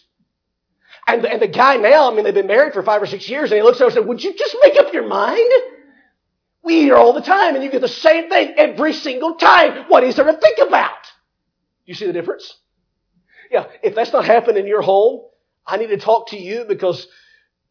And 1.07 1.23
the, 1.23 1.31
and 1.31 1.43
the 1.43 1.49
guy 1.49 1.77
now, 1.77 2.11
I 2.11 2.15
mean, 2.15 2.25
they've 2.25 2.33
been 2.33 2.47
married 2.47 2.73
for 2.73 2.83
five 2.83 3.03
or 3.03 3.07
six 3.07 3.29
years 3.29 3.51
and 3.51 3.59
he 3.59 3.63
looks 3.63 3.77
at 3.77 3.81
her 3.81 3.87
and 3.87 3.95
said, 3.95 4.07
Would 4.07 4.25
you 4.25 4.35
just 4.35 4.57
make 4.63 4.77
up 4.77 4.93
your 4.93 5.07
mind? 5.07 5.53
We 6.63 6.87
eat 6.87 6.93
all 6.93 7.13
the 7.13 7.21
time 7.21 7.55
and 7.55 7.63
you 7.63 7.71
get 7.71 7.83
the 7.83 7.89
same 7.89 8.31
thing 8.31 8.55
every 8.57 8.95
single 8.95 9.35
time. 9.35 9.85
What 9.89 10.03
is 10.03 10.17
there 10.17 10.25
to 10.25 10.33
think 10.33 10.67
about? 10.67 10.97
You 11.85 11.93
see 11.93 12.07
the 12.07 12.15
difference? 12.15 12.57
Yeah, 13.51 13.67
if 13.83 13.95
that's 13.95 14.15
not 14.15 14.25
happening 14.25 14.63
in 14.63 14.67
your 14.67 14.81
home, 14.81 15.27
I 15.67 15.77
need 15.77 15.89
to 15.89 15.99
talk 15.99 16.29
to 16.29 16.39
you 16.39 16.65
because 16.67 17.07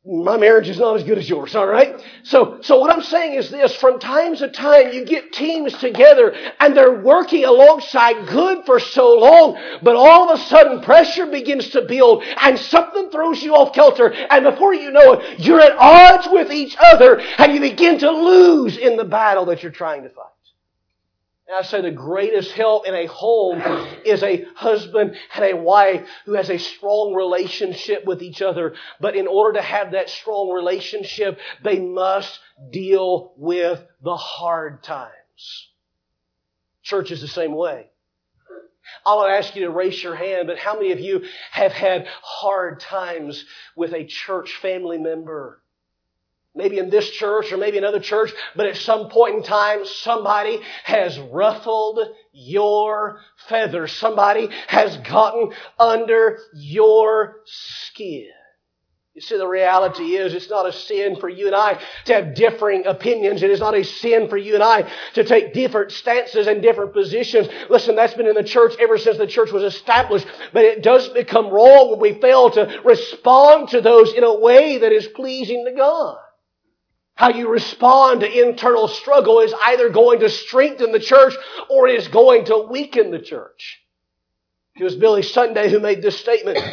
my 0.06 0.36
marriage 0.36 0.68
is 0.68 0.80
not 0.80 0.98
as 0.98 1.04
good 1.04 1.18
as 1.18 1.30
yours, 1.30 1.56
all 1.56 1.66
right? 1.66 2.02
So, 2.24 2.60
so 2.62 2.78
what 2.78 2.92
I'm 2.92 3.02
saying 3.02 3.36
is 3.36 3.50
this, 3.50 3.74
from 3.78 4.00
time 4.00 4.36
to 4.36 4.50
time 4.50 4.92
you 4.92 5.06
get 5.06 5.32
teams 5.32 5.78
together 5.78 6.36
and 6.60 6.76
they're 6.76 7.02
working 7.02 7.46
alongside 7.46 8.28
good 8.28 8.66
for 8.66 8.82
so 8.82 9.14
long, 9.18 9.58
but 9.82 9.96
all 9.96 10.30
of 10.30 10.38
a 10.38 10.44
sudden 10.44 10.82
pressure 10.82 11.26
begins 11.26 11.70
to 11.70 11.84
build 11.84 12.24
and 12.42 12.60
something 12.60 13.12
throws 13.12 13.42
you 13.42 13.56
off 13.56 13.74
kilter 13.74 14.12
and 14.12 14.44
before 14.44 14.74
you 14.74 14.92
know 14.92 15.14
it, 15.14 15.40
you're 15.40 15.62
at 15.62 15.78
odds 15.78 16.28
with 16.30 16.52
each 16.52 16.76
other 16.78 17.22
and 17.38 17.54
you 17.54 17.62
begin 17.62 17.98
to 18.00 18.12
lose 18.12 18.78
in 18.78 18.98
the 18.98 19.06
battle 19.06 19.46
that 19.46 19.64
you're 19.64 19.72
trying 19.72 20.04
to 20.04 20.10
fight. 20.10 20.33
And 21.48 21.58
I 21.58 21.62
say 21.64 21.82
the 21.82 21.92
greatest 21.92 22.52
help 22.54 22.88
in 22.88 22.96
a 22.96 23.06
home 23.06 23.62
is 24.06 24.24
a 24.24 24.46
husband 24.56 25.16
and 25.36 25.44
a 25.44 25.58
wife 25.58 26.08
who 26.26 26.34
has 26.34 26.50
a 26.50 26.58
strong 26.58 27.14
relationship 27.14 28.06
with 28.06 28.22
each 28.22 28.42
other. 28.42 28.76
But 29.02 29.16
in 29.16 29.28
order 29.28 29.60
to 29.60 29.62
have 29.62 29.92
that 29.92 30.10
strong 30.10 30.52
relationship, 30.52 31.40
they 31.62 31.80
must 31.80 32.40
deal 32.72 33.34
with 33.36 33.84
the 34.02 34.16
hard 34.16 34.84
times. 34.84 35.70
Church 36.82 37.12
is 37.12 37.20
the 37.20 37.28
same 37.28 37.56
way. 37.56 37.90
I 39.06 39.16
want 39.16 39.30
to 39.30 39.36
ask 39.36 39.56
you 39.56 39.64
to 39.64 39.72
raise 39.72 40.02
your 40.02 40.16
hand, 40.16 40.48
but 40.48 40.58
how 40.58 40.76
many 40.76 40.92
of 40.92 41.00
you 41.00 41.24
have 41.52 41.72
had 41.72 42.08
hard 42.22 42.80
times 42.80 43.44
with 43.76 43.94
a 43.94 44.06
church 44.06 44.56
family 44.62 44.98
member? 44.98 45.63
Maybe 46.56 46.78
in 46.78 46.90
this 46.90 47.10
church 47.10 47.52
or 47.52 47.58
maybe 47.58 47.78
another 47.78 48.00
church, 48.00 48.32
but 48.56 48.68
at 48.68 48.78
some 48.78 49.10
point 49.10 49.36
in 49.38 49.44
time, 49.44 49.86
somebody 49.86 50.60
has 50.84 51.18
ruffled 51.20 52.00
your 52.32 53.20
feathers. 53.48 53.92
Somebody 53.94 54.50
has 54.68 54.98
gotten 54.98 55.52
under 55.80 56.40
your 56.54 57.38
skin. 57.46 58.30
You 59.16 59.22
see, 59.22 59.38
the 59.38 59.48
reality 59.48 60.16
is 60.16 60.34
it's 60.34 60.50
not 60.50 60.68
a 60.68 60.74
sin 60.74 61.18
for 61.18 61.30
you 61.30 61.46
and 61.46 61.56
I 61.56 61.80
to 62.06 62.14
have 62.16 62.34
differing 62.34 62.88
opinions. 62.88 63.44
It 63.44 63.52
is 63.52 63.60
not 63.60 63.78
a 63.78 63.84
sin 63.84 64.28
for 64.28 64.38
you 64.38 64.56
and 64.56 64.64
I 64.64 64.92
to 65.14 65.24
take 65.24 65.54
different 65.54 65.92
stances 65.92 66.48
and 66.48 66.64
different 66.64 66.94
positions. 66.94 67.48
Listen, 67.70 67.96
that's 67.96 68.16
been 68.16 68.26
in 68.26 68.34
the 68.34 68.44
church 68.44 68.74
ever 68.80 68.98
since 68.98 69.20
the 69.20 69.28
church 69.28 69.52
was 69.52 69.62
established. 69.62 70.26
But 70.52 70.64
it 70.64 70.82
does 70.82 71.10
become 71.10 71.52
wrong 71.52 71.92
when 71.92 72.00
we 72.00 72.20
fail 72.20 72.50
to 72.52 72.82
respond 72.84 73.70
to 73.70 73.82
those 73.82 74.16
in 74.16 74.24
a 74.24 74.34
way 74.34 74.80
that 74.80 74.92
is 74.92 75.06
pleasing 75.06 75.64
to 75.66 75.78
God. 75.78 76.18
How 77.16 77.30
you 77.30 77.50
respond 77.50 78.22
to 78.22 78.48
internal 78.48 78.88
struggle 78.88 79.40
is 79.40 79.54
either 79.66 79.90
going 79.90 80.22
to 80.22 80.30
strengthen 80.30 80.92
the 80.92 81.00
church 81.00 81.36
or 81.70 81.88
is 81.88 82.08
going 82.08 82.46
to 82.46 82.68
weaken 82.70 83.12
the 83.12 83.20
church. 83.20 83.82
It 84.76 84.84
was 84.84 84.96
Billy 84.96 85.22
Sunday 85.22 85.70
who 85.70 85.80
made 85.80 86.02
this 86.02 86.20
statement. 86.20 86.60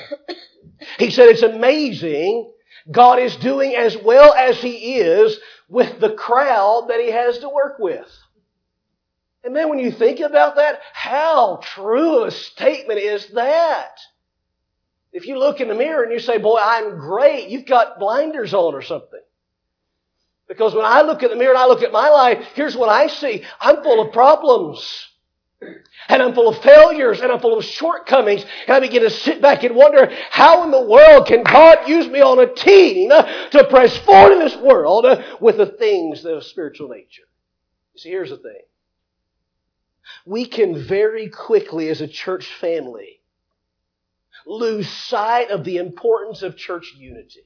He 0.99 1.11
said, 1.11 1.29
it's 1.29 1.43
amazing 1.43 2.51
God 2.91 3.19
is 3.19 3.37
doing 3.37 3.75
as 3.75 3.97
well 3.97 4.33
as 4.33 4.59
He 4.61 4.97
is 4.97 5.39
with 5.69 6.01
the 6.01 6.15
crowd 6.15 6.87
that 6.89 7.01
He 7.01 7.11
has 7.11 7.39
to 7.41 7.49
work 7.49 7.79
with. 7.79 8.09
And 9.45 9.55
then 9.55 9.69
when 9.69 9.79
you 9.79 9.91
think 9.91 10.21
about 10.21 10.57
that, 10.57 10.81
how 10.93 11.61
true 11.63 12.25
a 12.25 12.31
statement 12.31 12.99
is 12.99 13.27
that? 13.29 13.99
If 15.13 15.27
you 15.27 15.39
look 15.39 15.61
in 15.61 15.69
the 15.69 15.75
mirror 15.75 16.03
and 16.03 16.13
you 16.13 16.19
say, 16.19 16.39
boy, 16.39 16.59
I'm 16.63 16.99
great, 16.99 17.49
you've 17.49 17.67
got 17.67 17.99
blinders 17.99 18.55
on 18.55 18.75
or 18.75 18.83
something. 18.83 19.21
Because 20.51 20.75
when 20.75 20.85
I 20.85 21.03
look 21.03 21.23
at 21.23 21.31
the 21.31 21.37
mirror 21.37 21.53
and 21.53 21.63
I 21.63 21.67
look 21.67 21.85
at 21.85 21.93
my 21.93 22.09
life, 22.09 22.45
here's 22.55 22.77
what 22.77 22.89
I 22.89 23.07
see. 23.07 23.45
I'm 23.61 23.85
full 23.85 24.05
of 24.05 24.13
problems. 24.13 25.09
And 26.09 26.21
I'm 26.21 26.35
full 26.35 26.49
of 26.49 26.61
failures 26.61 27.21
and 27.21 27.31
I'm 27.31 27.39
full 27.39 27.57
of 27.57 27.65
shortcomings. 27.65 28.45
And 28.67 28.75
I 28.75 28.81
begin 28.81 29.03
to 29.03 29.11
sit 29.11 29.41
back 29.41 29.63
and 29.63 29.77
wonder, 29.77 30.13
how 30.31 30.65
in 30.65 30.73
the 30.73 30.83
world 30.83 31.29
can 31.29 31.45
God 31.45 31.89
use 31.89 32.09
me 32.09 32.21
on 32.21 32.41
a 32.41 32.53
team 32.53 33.11
to 33.11 33.67
press 33.71 33.97
forward 33.99 34.33
in 34.33 34.41
this 34.41 34.57
world 34.57 35.07
with 35.41 35.57
the 35.57 35.67
things 35.67 36.25
of 36.25 36.43
spiritual 36.43 36.89
nature? 36.89 37.29
You 37.95 38.01
see, 38.01 38.09
here's 38.09 38.31
the 38.31 38.39
thing. 38.39 38.63
we 40.27 40.47
can 40.47 40.83
very 40.83 41.29
quickly, 41.29 41.91
as 41.91 42.01
a 42.01 42.09
church 42.09 42.53
family, 42.61 43.21
lose 44.45 44.91
sight 44.91 45.53
of 45.53 45.63
the 45.63 45.77
importance 45.77 46.43
of 46.43 46.57
church 46.57 46.93
unity 46.97 47.45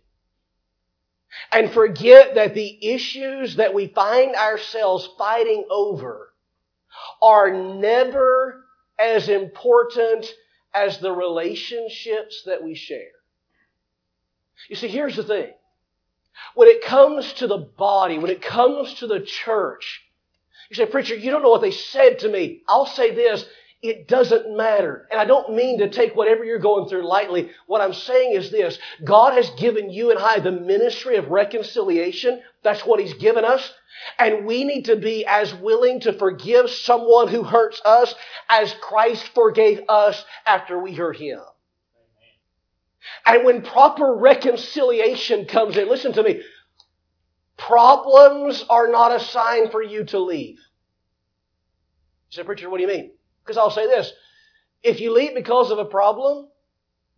and 1.52 1.70
forget 1.70 2.34
that 2.34 2.54
the 2.54 2.78
issues 2.86 3.56
that 3.56 3.74
we 3.74 3.88
find 3.88 4.34
ourselves 4.34 5.08
fighting 5.18 5.64
over 5.70 6.32
are 7.22 7.52
never 7.52 8.64
as 8.98 9.28
important 9.28 10.26
as 10.74 10.98
the 10.98 11.12
relationships 11.12 12.42
that 12.46 12.62
we 12.62 12.74
share. 12.74 13.10
You 14.68 14.76
see, 14.76 14.88
here's 14.88 15.16
the 15.16 15.24
thing. 15.24 15.52
When 16.54 16.68
it 16.68 16.84
comes 16.84 17.32
to 17.34 17.46
the 17.46 17.58
body, 17.58 18.18
when 18.18 18.30
it 18.30 18.42
comes 18.42 18.94
to 18.94 19.06
the 19.06 19.20
church, 19.20 20.02
you 20.70 20.76
say, 20.76 20.86
Preacher, 20.86 21.14
you 21.14 21.30
don't 21.30 21.42
know 21.42 21.50
what 21.50 21.60
they 21.60 21.70
said 21.70 22.20
to 22.20 22.28
me. 22.28 22.62
I'll 22.66 22.86
say 22.86 23.14
this. 23.14 23.44
It 23.84 24.08
doesn't 24.08 24.56
matter. 24.56 25.06
And 25.10 25.20
I 25.20 25.26
don't 25.26 25.54
mean 25.54 25.80
to 25.80 25.90
take 25.90 26.16
whatever 26.16 26.42
you're 26.42 26.58
going 26.58 26.88
through 26.88 27.06
lightly. 27.06 27.50
What 27.66 27.82
I'm 27.82 27.92
saying 27.92 28.32
is 28.32 28.50
this. 28.50 28.78
God 29.04 29.34
has 29.34 29.50
given 29.58 29.90
you 29.90 30.10
and 30.10 30.18
I 30.18 30.38
the 30.38 30.52
ministry 30.52 31.16
of 31.16 31.28
reconciliation. 31.28 32.40
That's 32.62 32.86
what 32.86 32.98
He's 32.98 33.12
given 33.12 33.44
us. 33.44 33.74
And 34.18 34.46
we 34.46 34.64
need 34.64 34.86
to 34.86 34.96
be 34.96 35.26
as 35.26 35.54
willing 35.56 36.00
to 36.00 36.14
forgive 36.14 36.70
someone 36.70 37.28
who 37.28 37.42
hurts 37.42 37.78
us 37.84 38.14
as 38.48 38.74
Christ 38.80 39.28
forgave 39.34 39.82
us 39.90 40.24
after 40.46 40.78
we 40.78 40.94
hurt 40.94 41.18
Him. 41.18 41.40
And 43.26 43.44
when 43.44 43.60
proper 43.60 44.14
reconciliation 44.14 45.44
comes 45.44 45.76
in, 45.76 45.90
listen 45.90 46.14
to 46.14 46.22
me, 46.22 46.40
problems 47.58 48.64
are 48.70 48.88
not 48.88 49.14
a 49.14 49.20
sign 49.20 49.70
for 49.70 49.82
you 49.82 50.04
to 50.04 50.20
leave. 50.20 50.56
You 50.56 52.30
say, 52.30 52.44
Preacher, 52.44 52.70
what 52.70 52.78
do 52.78 52.84
you 52.84 52.88
mean? 52.88 53.10
Because 53.44 53.58
I'll 53.58 53.70
say 53.70 53.86
this 53.86 54.12
if 54.82 55.00
you 55.00 55.12
leave 55.12 55.34
because 55.34 55.70
of 55.70 55.78
a 55.78 55.84
problem, 55.84 56.48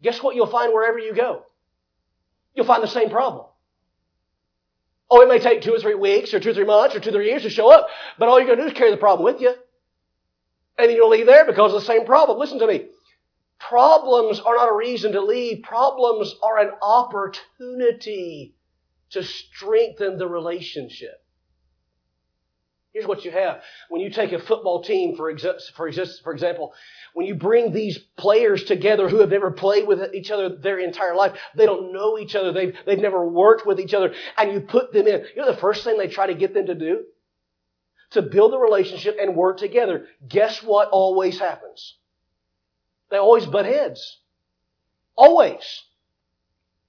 guess 0.02 0.22
what 0.22 0.36
you'll 0.36 0.46
find 0.46 0.72
wherever 0.72 0.98
you 0.98 1.14
go? 1.14 1.42
You'll 2.54 2.66
find 2.66 2.82
the 2.82 2.88
same 2.88 3.10
problem. 3.10 3.46
Oh, 5.10 5.20
it 5.20 5.28
may 5.28 5.38
take 5.38 5.62
two 5.62 5.74
or 5.74 5.78
three 5.78 5.94
weeks 5.94 6.34
or 6.34 6.40
two 6.40 6.50
or 6.50 6.54
three 6.54 6.64
months 6.64 6.96
or 6.96 7.00
two 7.00 7.10
or 7.10 7.12
three 7.12 7.28
years 7.28 7.42
to 7.42 7.50
show 7.50 7.70
up, 7.70 7.88
but 8.18 8.28
all 8.28 8.38
you're 8.38 8.46
going 8.46 8.58
to 8.58 8.64
do 8.64 8.70
is 8.70 8.76
carry 8.76 8.90
the 8.90 8.96
problem 8.96 9.24
with 9.24 9.40
you. 9.40 9.54
And 10.78 10.90
you'll 10.90 11.10
leave 11.10 11.26
there 11.26 11.46
because 11.46 11.72
of 11.72 11.80
the 11.80 11.86
same 11.86 12.04
problem. 12.04 12.38
Listen 12.38 12.58
to 12.58 12.66
me. 12.66 12.86
Problems 13.58 14.40
are 14.40 14.56
not 14.56 14.70
a 14.70 14.76
reason 14.76 15.12
to 15.12 15.20
leave. 15.20 15.62
Problems 15.62 16.34
are 16.42 16.58
an 16.58 16.72
opportunity 16.82 18.54
to 19.10 19.22
strengthen 19.22 20.18
the 20.18 20.28
relationship. 20.28 21.22
Here's 22.96 23.06
what 23.06 23.26
you 23.26 23.30
have. 23.30 23.60
When 23.90 24.00
you 24.00 24.08
take 24.08 24.32
a 24.32 24.38
football 24.38 24.82
team, 24.82 25.16
for, 25.16 25.30
for, 25.74 25.92
for 25.92 26.32
example, 26.32 26.72
when 27.12 27.26
you 27.26 27.34
bring 27.34 27.70
these 27.70 27.98
players 28.16 28.64
together 28.64 29.06
who 29.06 29.18
have 29.18 29.28
never 29.28 29.50
played 29.50 29.86
with 29.86 30.14
each 30.14 30.30
other 30.30 30.48
their 30.48 30.78
entire 30.78 31.14
life, 31.14 31.38
they 31.54 31.66
don't 31.66 31.92
know 31.92 32.18
each 32.18 32.34
other, 32.34 32.52
they've, 32.52 32.74
they've 32.86 32.98
never 32.98 33.28
worked 33.28 33.66
with 33.66 33.80
each 33.80 33.92
other, 33.92 34.14
and 34.38 34.50
you 34.50 34.60
put 34.60 34.94
them 34.94 35.06
in, 35.06 35.26
you 35.34 35.42
know 35.42 35.52
the 35.52 35.58
first 35.58 35.84
thing 35.84 35.98
they 35.98 36.08
try 36.08 36.26
to 36.26 36.34
get 36.34 36.54
them 36.54 36.68
to 36.68 36.74
do? 36.74 37.04
To 38.12 38.22
build 38.22 38.54
a 38.54 38.58
relationship 38.58 39.18
and 39.20 39.36
work 39.36 39.58
together. 39.58 40.06
Guess 40.26 40.62
what 40.62 40.88
always 40.88 41.38
happens? 41.38 41.96
They 43.10 43.18
always 43.18 43.44
butt 43.44 43.66
heads. 43.66 44.20
Always. 45.16 45.82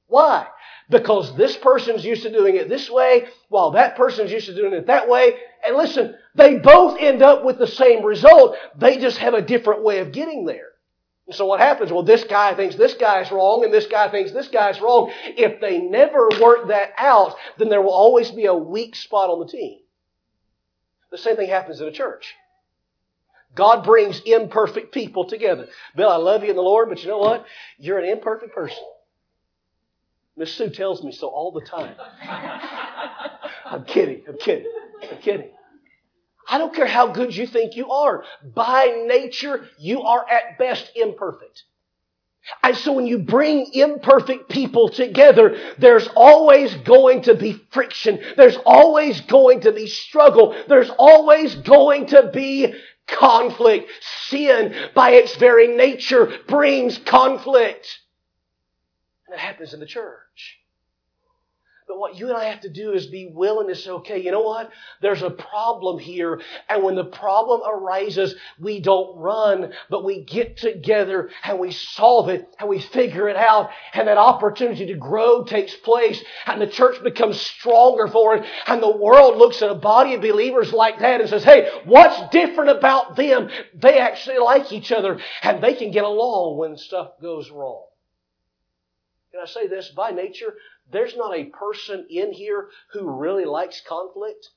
Why? 0.07 0.47
Because 0.89 1.35
this 1.35 1.57
person's 1.57 2.05
used 2.05 2.23
to 2.23 2.31
doing 2.31 2.55
it 2.55 2.69
this 2.69 2.89
way, 2.89 3.25
while 3.49 3.71
that 3.71 3.97
person's 3.97 4.31
used 4.31 4.45
to 4.45 4.55
doing 4.55 4.71
it 4.71 4.87
that 4.87 5.09
way. 5.09 5.33
And 5.65 5.75
listen, 5.75 6.15
they 6.35 6.57
both 6.57 6.97
end 6.99 7.21
up 7.21 7.43
with 7.43 7.57
the 7.57 7.67
same 7.67 8.05
result. 8.05 8.55
They 8.77 8.97
just 8.97 9.17
have 9.17 9.33
a 9.33 9.41
different 9.41 9.83
way 9.83 9.99
of 9.99 10.11
getting 10.11 10.45
there. 10.45 10.69
And 11.27 11.35
so 11.35 11.45
what 11.45 11.59
happens? 11.59 11.91
Well, 11.91 12.03
this 12.03 12.23
guy 12.23 12.55
thinks 12.55 12.75
this 12.75 12.93
guy's 12.93 13.31
wrong 13.31 13.65
and 13.65 13.73
this 13.73 13.87
guy 13.87 14.09
thinks 14.09 14.31
this 14.31 14.47
guy's 14.47 14.79
wrong. 14.79 15.11
If 15.25 15.59
they 15.59 15.79
never 15.79 16.29
work 16.41 16.69
that 16.69 16.91
out, 16.97 17.35
then 17.57 17.67
there 17.69 17.81
will 17.81 17.93
always 17.93 18.31
be 18.31 18.45
a 18.45 18.55
weak 18.55 18.95
spot 18.95 19.29
on 19.29 19.39
the 19.39 19.51
team. 19.51 19.79
The 21.11 21.17
same 21.17 21.35
thing 21.35 21.49
happens 21.49 21.81
in 21.81 21.87
a 21.87 21.91
church. 21.91 22.33
God 23.55 23.83
brings 23.83 24.21
imperfect 24.25 24.93
people 24.93 25.25
together. 25.25 25.67
Bill, 25.95 26.09
I 26.09 26.17
love 26.17 26.43
you 26.43 26.49
in 26.49 26.55
the 26.55 26.61
Lord, 26.61 26.89
but 26.89 27.01
you 27.01 27.09
know 27.09 27.17
what? 27.17 27.45
You're 27.77 27.99
an 27.99 28.09
imperfect 28.09 28.53
person. 28.53 28.83
Miss 30.37 30.53
Sue 30.53 30.69
tells 30.69 31.03
me 31.03 31.11
so 31.11 31.27
all 31.27 31.51
the 31.51 31.61
time. 31.61 31.95
I'm 33.65 33.83
kidding. 33.83 34.21
I'm 34.27 34.37
kidding. 34.37 34.71
I'm 35.03 35.17
kidding. 35.17 35.49
I 36.49 36.57
don't 36.57 36.73
care 36.73 36.87
how 36.87 37.07
good 37.07 37.35
you 37.35 37.45
think 37.45 37.75
you 37.75 37.91
are. 37.91 38.23
By 38.55 39.03
nature, 39.05 39.67
you 39.77 40.03
are 40.03 40.25
at 40.29 40.57
best 40.57 40.91
imperfect. 40.95 41.63
And 42.63 42.77
so 42.77 42.93
when 42.93 43.05
you 43.05 43.19
bring 43.19 43.73
imperfect 43.73 44.49
people 44.49 44.87
together, 44.87 45.59
there's 45.77 46.07
always 46.15 46.73
going 46.75 47.23
to 47.23 47.35
be 47.35 47.61
friction. 47.71 48.21
There's 48.37 48.57
always 48.65 49.19
going 49.21 49.61
to 49.61 49.73
be 49.73 49.87
struggle. 49.87 50.55
There's 50.69 50.89
always 50.97 51.55
going 51.55 52.07
to 52.07 52.31
be 52.33 52.73
conflict. 53.07 53.89
Sin, 54.27 54.73
by 54.95 55.11
its 55.11 55.35
very 55.35 55.67
nature, 55.67 56.31
brings 56.47 56.97
conflict. 56.99 57.99
And 59.27 59.33
that 59.33 59.39
happens 59.39 59.73
in 59.73 59.81
the 59.81 59.85
church. 59.85 60.56
But 61.87 61.99
what 61.99 62.17
you 62.17 62.27
and 62.27 62.35
I 62.35 62.45
have 62.45 62.59
to 62.61 62.69
do 62.69 62.91
is 62.91 63.07
be 63.07 63.31
willing 63.33 63.69
to 63.69 63.75
say, 63.75 63.89
okay, 63.91 64.19
you 64.19 64.31
know 64.31 64.41
what? 64.41 64.69
There's 65.01 65.21
a 65.21 65.29
problem 65.29 65.99
here. 65.99 66.41
And 66.67 66.83
when 66.83 66.95
the 66.95 67.05
problem 67.05 67.61
arises, 67.65 68.35
we 68.59 68.81
don't 68.81 69.17
run, 69.17 69.71
but 69.89 70.03
we 70.03 70.25
get 70.25 70.57
together 70.57 71.29
and 71.45 71.59
we 71.59 71.71
solve 71.71 72.27
it 72.27 72.45
and 72.59 72.67
we 72.67 72.79
figure 72.79 73.29
it 73.29 73.37
out. 73.37 73.69
And 73.93 74.09
that 74.09 74.17
opportunity 74.17 74.87
to 74.87 74.95
grow 74.95 75.45
takes 75.45 75.75
place 75.75 76.21
and 76.45 76.61
the 76.61 76.67
church 76.67 77.01
becomes 77.01 77.39
stronger 77.39 78.07
for 78.07 78.35
it. 78.35 78.45
And 78.65 78.83
the 78.83 78.97
world 78.97 79.37
looks 79.37 79.61
at 79.61 79.71
a 79.71 79.75
body 79.75 80.13
of 80.15 80.21
believers 80.21 80.73
like 80.73 80.99
that 80.99 81.21
and 81.21 81.29
says, 81.29 81.45
hey, 81.45 81.69
what's 81.85 82.29
different 82.31 82.71
about 82.71 83.15
them? 83.15 83.49
They 83.73 83.97
actually 83.97 84.39
like 84.39 84.73
each 84.73 84.91
other 84.91 85.21
and 85.41 85.63
they 85.63 85.73
can 85.73 85.91
get 85.91 86.03
along 86.03 86.57
when 86.57 86.75
stuff 86.75 87.11
goes 87.21 87.49
wrong. 87.49 87.85
Can 89.31 89.41
I 89.41 89.45
say 89.45 89.67
this? 89.67 89.89
By 89.89 90.11
nature, 90.11 90.55
there's 90.91 91.15
not 91.15 91.35
a 91.35 91.45
person 91.45 92.07
in 92.09 92.31
here 92.31 92.69
who 92.93 93.09
really 93.09 93.45
likes 93.45 93.81
conflict. 93.81 94.49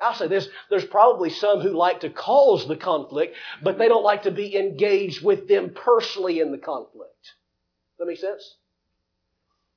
I'll 0.00 0.14
say 0.14 0.26
this, 0.26 0.48
there's 0.68 0.84
probably 0.84 1.30
some 1.30 1.60
who 1.60 1.70
like 1.70 2.00
to 2.00 2.10
cause 2.10 2.66
the 2.66 2.76
conflict, 2.76 3.36
but 3.62 3.78
they 3.78 3.88
don't 3.88 4.02
like 4.02 4.24
to 4.24 4.32
be 4.32 4.56
engaged 4.56 5.24
with 5.24 5.46
them 5.46 5.72
personally 5.74 6.40
in 6.40 6.50
the 6.50 6.58
conflict. 6.58 7.22
Does 7.22 7.98
that 7.98 8.06
make 8.06 8.18
sense? 8.18 8.56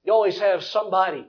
You 0.03 0.13
always 0.13 0.39
have 0.39 0.63
somebody. 0.63 1.27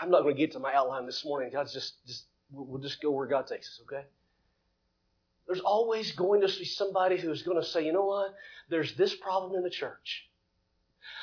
I'm 0.00 0.10
not 0.10 0.22
going 0.22 0.34
to 0.34 0.38
get 0.38 0.52
to 0.52 0.58
my 0.58 0.74
outline 0.74 1.06
this 1.06 1.24
morning. 1.24 1.50
God's 1.52 1.72
just, 1.72 1.94
just 2.06 2.24
we'll 2.50 2.80
just 2.80 3.02
go 3.02 3.10
where 3.10 3.26
God 3.26 3.46
takes 3.46 3.68
us, 3.68 3.80
okay? 3.84 4.04
There's 5.46 5.60
always 5.60 6.12
going 6.12 6.40
to 6.40 6.46
be 6.46 6.64
somebody 6.64 7.18
who's 7.18 7.42
going 7.42 7.58
to 7.58 7.66
say, 7.66 7.84
you 7.84 7.92
know 7.92 8.06
what? 8.06 8.34
There's 8.70 8.96
this 8.96 9.14
problem 9.14 9.54
in 9.54 9.62
the 9.62 9.70
church. 9.70 10.26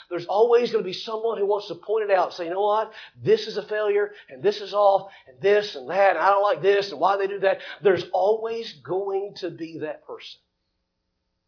There's 0.09 0.25
always 0.25 0.71
going 0.71 0.83
to 0.83 0.87
be 0.87 0.93
someone 0.93 1.37
who 1.37 1.45
wants 1.45 1.67
to 1.67 1.75
point 1.75 2.09
it 2.09 2.15
out, 2.15 2.33
say, 2.33 2.45
you 2.45 2.51
know 2.51 2.61
what? 2.61 2.91
This 3.21 3.47
is 3.47 3.57
a 3.57 3.63
failure, 3.63 4.11
and 4.29 4.43
this 4.43 4.61
is 4.61 4.73
off, 4.73 5.11
and 5.27 5.39
this 5.41 5.75
and 5.75 5.89
that, 5.89 6.11
and 6.11 6.19
I 6.19 6.29
don't 6.29 6.43
like 6.43 6.61
this, 6.61 6.91
and 6.91 6.99
why 6.99 7.17
they 7.17 7.27
do 7.27 7.39
that. 7.39 7.59
There's 7.81 8.05
always 8.13 8.73
going 8.73 9.35
to 9.37 9.49
be 9.49 9.79
that 9.79 10.05
person. 10.05 10.39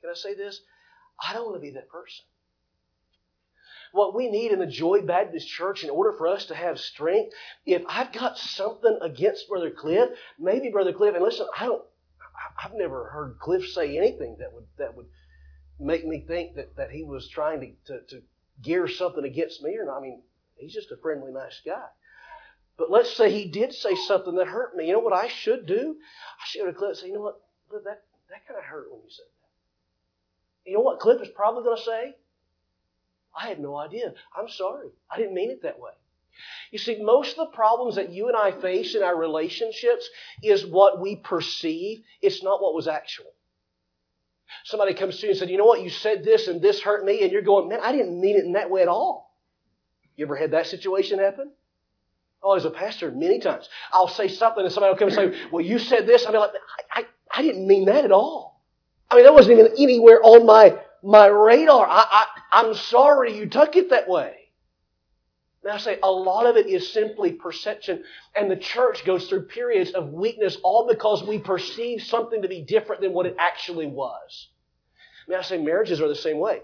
Can 0.01 0.11
I 0.11 0.15
say 0.15 0.33
this? 0.33 0.61
I 1.21 1.33
don't 1.33 1.45
want 1.45 1.57
to 1.57 1.61
be 1.61 1.71
that 1.71 1.89
person. 1.89 2.25
What 3.93 4.15
we 4.15 4.29
need 4.29 4.51
in 4.51 4.59
the 4.59 4.65
Joy 4.65 5.01
Baptist 5.01 5.47
Church 5.47 5.83
in 5.83 5.91
order 5.91 6.13
for 6.13 6.27
us 6.27 6.47
to 6.47 6.55
have 6.55 6.79
strength, 6.79 7.33
if 7.65 7.83
I've 7.87 8.11
got 8.11 8.37
something 8.37 8.97
against 9.01 9.47
Brother 9.47 9.69
Cliff, 9.69 10.09
maybe 10.39 10.69
Brother 10.69 10.93
Cliff, 10.93 11.13
and 11.13 11.23
listen, 11.23 11.45
I 11.57 11.67
don't, 11.67 11.83
I've 12.63 12.73
never 12.73 13.05
heard 13.09 13.37
Cliff 13.39 13.67
say 13.67 13.95
anything 13.95 14.37
that 14.39 14.51
would, 14.51 14.65
that 14.79 14.97
would 14.97 15.05
make 15.79 16.05
me 16.05 16.23
think 16.27 16.55
that, 16.55 16.75
that 16.77 16.91
he 16.91 17.03
was 17.03 17.27
trying 17.27 17.59
to, 17.62 17.93
to, 17.93 18.05
to 18.07 18.21
gear 18.62 18.88
something 18.88 19.23
against 19.23 19.62
me 19.63 19.77
or 19.77 19.86
not. 19.86 19.97
I 19.97 20.01
mean, 20.01 20.21
he's 20.55 20.73
just 20.73 20.91
a 20.91 20.97
friendly, 20.97 21.31
nice 21.31 21.62
guy. 21.65 21.86
But 22.77 22.89
let's 22.89 23.15
say 23.15 23.31
he 23.31 23.49
did 23.49 23.73
say 23.73 23.95
something 23.95 24.36
that 24.36 24.47
hurt 24.47 24.75
me. 24.75 24.88
You 24.88 24.93
know 24.93 24.99
what 24.99 25.13
I 25.13 25.27
should 25.27 25.65
do? 25.65 25.95
I 26.39 26.43
should 26.45 26.62
go 26.62 26.65
to 26.67 26.73
Cliff 26.73 26.89
and 26.89 26.97
say, 26.97 27.07
you 27.07 27.13
know 27.13 27.21
what? 27.21 27.39
That, 27.71 28.03
that 28.29 28.47
kind 28.47 28.57
of 28.57 28.63
hurt 28.63 28.91
when 28.91 29.01
you 29.01 29.09
said 29.09 29.25
that. 29.25 30.69
You 30.69 30.77
know 30.77 30.83
what 30.83 30.99
Cliff 30.99 31.21
is 31.21 31.29
probably 31.36 31.63
going 31.63 31.77
to 31.77 31.83
say? 31.83 32.15
I 33.36 33.47
had 33.47 33.59
no 33.59 33.75
idea. 33.75 34.13
I'm 34.36 34.49
sorry. 34.49 34.89
I 35.09 35.17
didn't 35.17 35.33
mean 35.33 35.51
it 35.51 35.63
that 35.63 35.79
way. 35.79 35.91
You 36.71 36.79
see, 36.79 37.01
most 37.01 37.38
of 37.38 37.47
the 37.47 37.55
problems 37.55 37.95
that 37.95 38.12
you 38.12 38.27
and 38.27 38.38
I 38.38 38.51
face 38.51 38.95
in 38.95 39.03
our 39.03 39.15
relationships 39.15 40.09
is 40.41 40.65
what 40.65 40.99
we 40.99 41.15
perceive. 41.15 42.03
It's 42.21 42.43
not 42.43 42.62
what 42.62 42.73
was 42.73 42.88
actual. 42.88 43.32
Somebody 44.63 44.93
comes 44.93 45.19
to 45.19 45.25
you 45.25 45.31
and 45.31 45.39
said, 45.39 45.49
you 45.49 45.57
know 45.57 45.65
what, 45.65 45.81
you 45.81 45.89
said 45.89 46.23
this 46.23 46.47
and 46.47 46.61
this 46.61 46.81
hurt 46.81 47.05
me, 47.05 47.23
and 47.23 47.31
you're 47.31 47.41
going, 47.41 47.69
man, 47.69 47.79
I 47.81 47.91
didn't 47.91 48.19
mean 48.19 48.37
it 48.37 48.45
in 48.45 48.53
that 48.53 48.69
way 48.69 48.81
at 48.81 48.87
all. 48.87 49.35
You 50.15 50.25
ever 50.25 50.35
had 50.35 50.51
that 50.51 50.67
situation 50.67 51.19
happen? 51.19 51.51
Oh, 52.43 52.55
as 52.55 52.65
a 52.65 52.69
pastor, 52.69 53.09
many 53.11 53.39
times. 53.39 53.69
I'll 53.91 54.07
say 54.07 54.27
something 54.27 54.63
and 54.63 54.73
somebody 54.73 54.91
will 54.91 54.99
come 54.99 55.07
and 55.07 55.33
say, 55.33 55.47
well, 55.51 55.63
you 55.63 55.79
said 55.79 56.05
this. 56.05 56.25
I'll 56.25 56.33
be 56.33 56.37
like, 56.37 56.51
I, 56.93 57.01
I, 57.01 57.05
I 57.35 57.41
didn't 57.41 57.65
mean 57.65 57.85
that 57.85 58.03
at 58.03 58.11
all. 58.11 58.61
I 59.09 59.15
mean, 59.15 59.23
that 59.23 59.33
wasn't 59.33 59.59
even 59.59 59.71
anywhere 59.77 60.19
on 60.21 60.45
my, 60.45 60.77
my 61.01 61.27
radar. 61.27 61.87
I, 61.87 62.05
I, 62.09 62.25
I'm 62.51 62.73
sorry 62.73 63.37
you 63.37 63.47
took 63.47 63.75
it 63.75 63.91
that 63.91 64.09
way. 64.09 64.35
Now 65.63 65.73
I 65.73 65.78
say 65.78 65.99
a 66.04 66.12
lot 66.12 66.45
of 66.45 66.58
it 66.58 66.67
is 66.67 66.91
simply 66.91 67.32
perception. 67.32 68.04
And 68.36 68.52
the 68.52 68.58
church 68.58 69.06
goes 69.06 69.28
through 69.28 69.43
periods 69.43 69.91
of 69.91 70.10
weakness 70.10 70.58
all 70.63 70.88
because 70.88 71.23
we 71.23 71.39
perceive 71.39 72.04
something 72.04 72.41
to 72.41 72.47
be 72.47 72.62
different 72.62 73.02
than 73.02 73.13
what 73.13 73.26
it 73.26 73.36
actually 73.39 73.88
was. 73.88 74.49
May 75.28 75.36
I 75.36 75.41
say 75.41 75.58
marriages 75.58 76.02
are 76.02 76.10
the 76.10 76.15
same 76.15 76.39
way. 76.39 76.62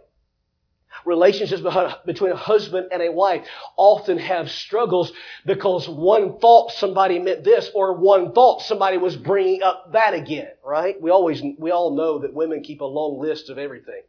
Relationships 1.05 1.61
between 2.05 2.31
a 2.31 2.35
husband 2.35 2.87
and 2.91 3.01
a 3.01 3.11
wife 3.11 3.47
often 3.77 4.17
have 4.17 4.49
struggles 4.49 5.11
because 5.45 5.87
one 5.87 6.39
thought 6.39 6.71
somebody 6.71 7.19
meant 7.19 7.43
this 7.43 7.69
or 7.73 7.93
one 7.93 8.33
thought 8.33 8.63
somebody 8.63 8.97
was 8.97 9.15
bringing 9.15 9.61
up 9.61 9.93
that 9.93 10.13
again, 10.13 10.49
right? 10.65 10.99
We 10.99 11.11
always, 11.11 11.41
we 11.57 11.71
all 11.71 11.95
know 11.95 12.19
that 12.19 12.33
women 12.33 12.63
keep 12.63 12.81
a 12.81 12.85
long 12.85 13.19
list 13.19 13.49
of 13.49 13.57
everything. 13.57 14.01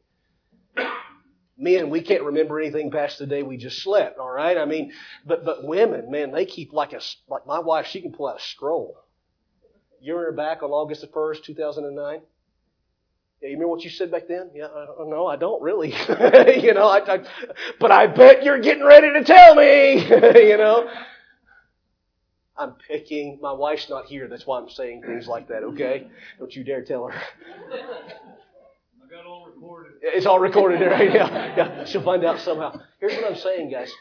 Men, 1.61 1.91
we 1.91 2.01
can't 2.01 2.23
remember 2.23 2.59
anything 2.59 2.91
past 2.91 3.19
the 3.19 3.27
day 3.27 3.43
we 3.43 3.59
just 3.59 3.83
slept, 3.83 4.19
all 4.19 4.31
right? 4.31 4.57
I 4.57 4.65
mean, 4.65 4.93
but, 5.27 5.45
but 5.45 5.63
women, 5.63 6.11
man, 6.11 6.33
they 6.33 6.47
keep 6.47 6.73
like 6.73 6.95
a, 6.95 7.01
like 7.29 7.47
my 7.47 7.59
wife, 7.59 7.87
she 7.87 8.01
can 8.01 8.13
pull 8.13 8.29
out 8.29 8.39
a 8.39 8.43
scroll. 8.43 8.97
You 10.01 10.15
were 10.15 10.33
back 10.33 10.63
on 10.63 10.71
August 10.71 11.03
the 11.03 11.09
1st, 11.09 11.45
2009? 11.45 12.23
Yeah, 13.43 13.49
you 13.49 13.55
remember 13.57 13.69
what 13.69 13.85
you 13.85 13.91
said 13.91 14.11
back 14.11 14.27
then? 14.27 14.51
Yeah, 14.55 14.69
no, 15.07 15.27
I 15.27 15.37
don't 15.37 15.63
really. 15.63 15.91
you 16.63 16.73
know, 16.73 16.89
I, 16.89 17.15
I, 17.15 17.25
but 17.79 17.91
I 17.91 18.07
bet 18.07 18.43
you're 18.43 18.61
getting 18.61 18.85
ready 18.85 19.13
to 19.13 19.23
tell 19.23 19.55
me. 19.55 20.03
you 20.49 20.57
know, 20.57 20.91
I'm 22.57 22.73
picking. 22.89 23.39
My 23.41 23.53
wife's 23.53 23.89
not 23.91 24.07
here. 24.07 24.29
That's 24.29 24.47
why 24.47 24.59
I'm 24.59 24.69
saying 24.69 25.03
things 25.03 25.27
like 25.27 25.49
that. 25.49 25.63
Okay, 25.63 26.07
don't 26.39 26.55
you 26.55 26.65
dare 26.65 26.85
tell 26.85 27.09
her. 27.09 27.15
I 27.73 29.11
got 29.11 29.27
all 29.27 29.47
recorded. 29.47 29.90
It's 30.03 30.27
all 30.27 30.39
recorded, 30.39 30.81
right? 30.81 31.13
Yeah, 31.15 31.57
yeah. 31.57 31.85
She'll 31.85 32.03
find 32.03 32.25
out 32.25 32.41
somehow. 32.41 32.81
Here's 33.01 33.15
what 33.15 33.27
I'm 33.27 33.37
saying, 33.37 33.71
guys. 33.71 33.93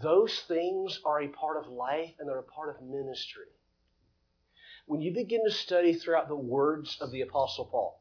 Those 0.00 0.42
things 0.46 1.00
are 1.04 1.22
a 1.22 1.28
part 1.28 1.56
of 1.56 1.72
life 1.72 2.12
and 2.18 2.28
they're 2.28 2.38
a 2.38 2.42
part 2.42 2.68
of 2.68 2.82
ministry. 2.82 3.46
When 4.86 5.00
you 5.00 5.12
begin 5.12 5.40
to 5.44 5.50
study 5.50 5.94
throughout 5.94 6.28
the 6.28 6.36
words 6.36 6.98
of 7.00 7.10
the 7.10 7.22
Apostle 7.22 7.64
Paul, 7.64 8.00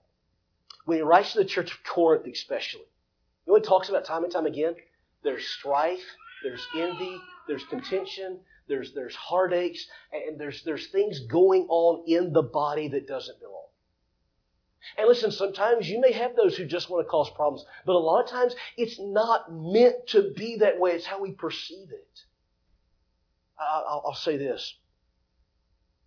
when 0.86 0.98
he 1.00 1.02
writes 1.02 1.34
to 1.34 1.40
the 1.40 1.46
church 1.46 1.72
of 1.72 1.84
Corinth, 1.84 2.28
especially, 2.32 2.82
you 3.46 3.54
know 3.54 3.56
he 3.56 3.66
talks 3.66 3.90
about 3.90 4.06
time 4.06 4.24
and 4.24 4.32
time 4.32 4.46
again? 4.46 4.76
There's 5.24 5.46
strife, 5.48 6.04
there's 6.44 6.66
envy, 6.76 7.18
there's 7.48 7.64
contention, 7.66 8.40
there's, 8.68 8.94
there's 8.94 9.16
heartaches, 9.16 9.88
and 10.12 10.40
there's, 10.40 10.64
there's 10.64 10.88
things 10.88 11.22
going 11.22 11.66
on 11.70 12.04
in 12.08 12.34
the 12.34 12.44
body 12.44 12.88
that 12.90 13.08
doesn't 13.08 13.40
belong. 13.40 13.65
And 14.98 15.08
listen, 15.08 15.32
sometimes 15.32 15.90
you 15.90 16.00
may 16.00 16.12
have 16.12 16.36
those 16.36 16.56
who 16.56 16.66
just 16.66 16.90
want 16.90 17.06
to 17.06 17.10
cause 17.10 17.30
problems, 17.32 17.66
but 17.86 17.96
a 17.96 18.00
lot 18.00 18.24
of 18.24 18.30
times 18.30 18.56
it's 18.78 19.00
not 19.00 19.52
meant 19.52 20.08
to 20.08 20.32
be 20.36 20.58
that 20.58 20.80
way. 20.80 20.92
It's 20.92 21.06
how 21.06 21.22
we 21.22 21.32
perceive 21.32 21.90
it. 21.92 22.20
I'll, 23.60 24.04
I'll 24.08 24.14
say 24.16 24.38
this. 24.38 24.76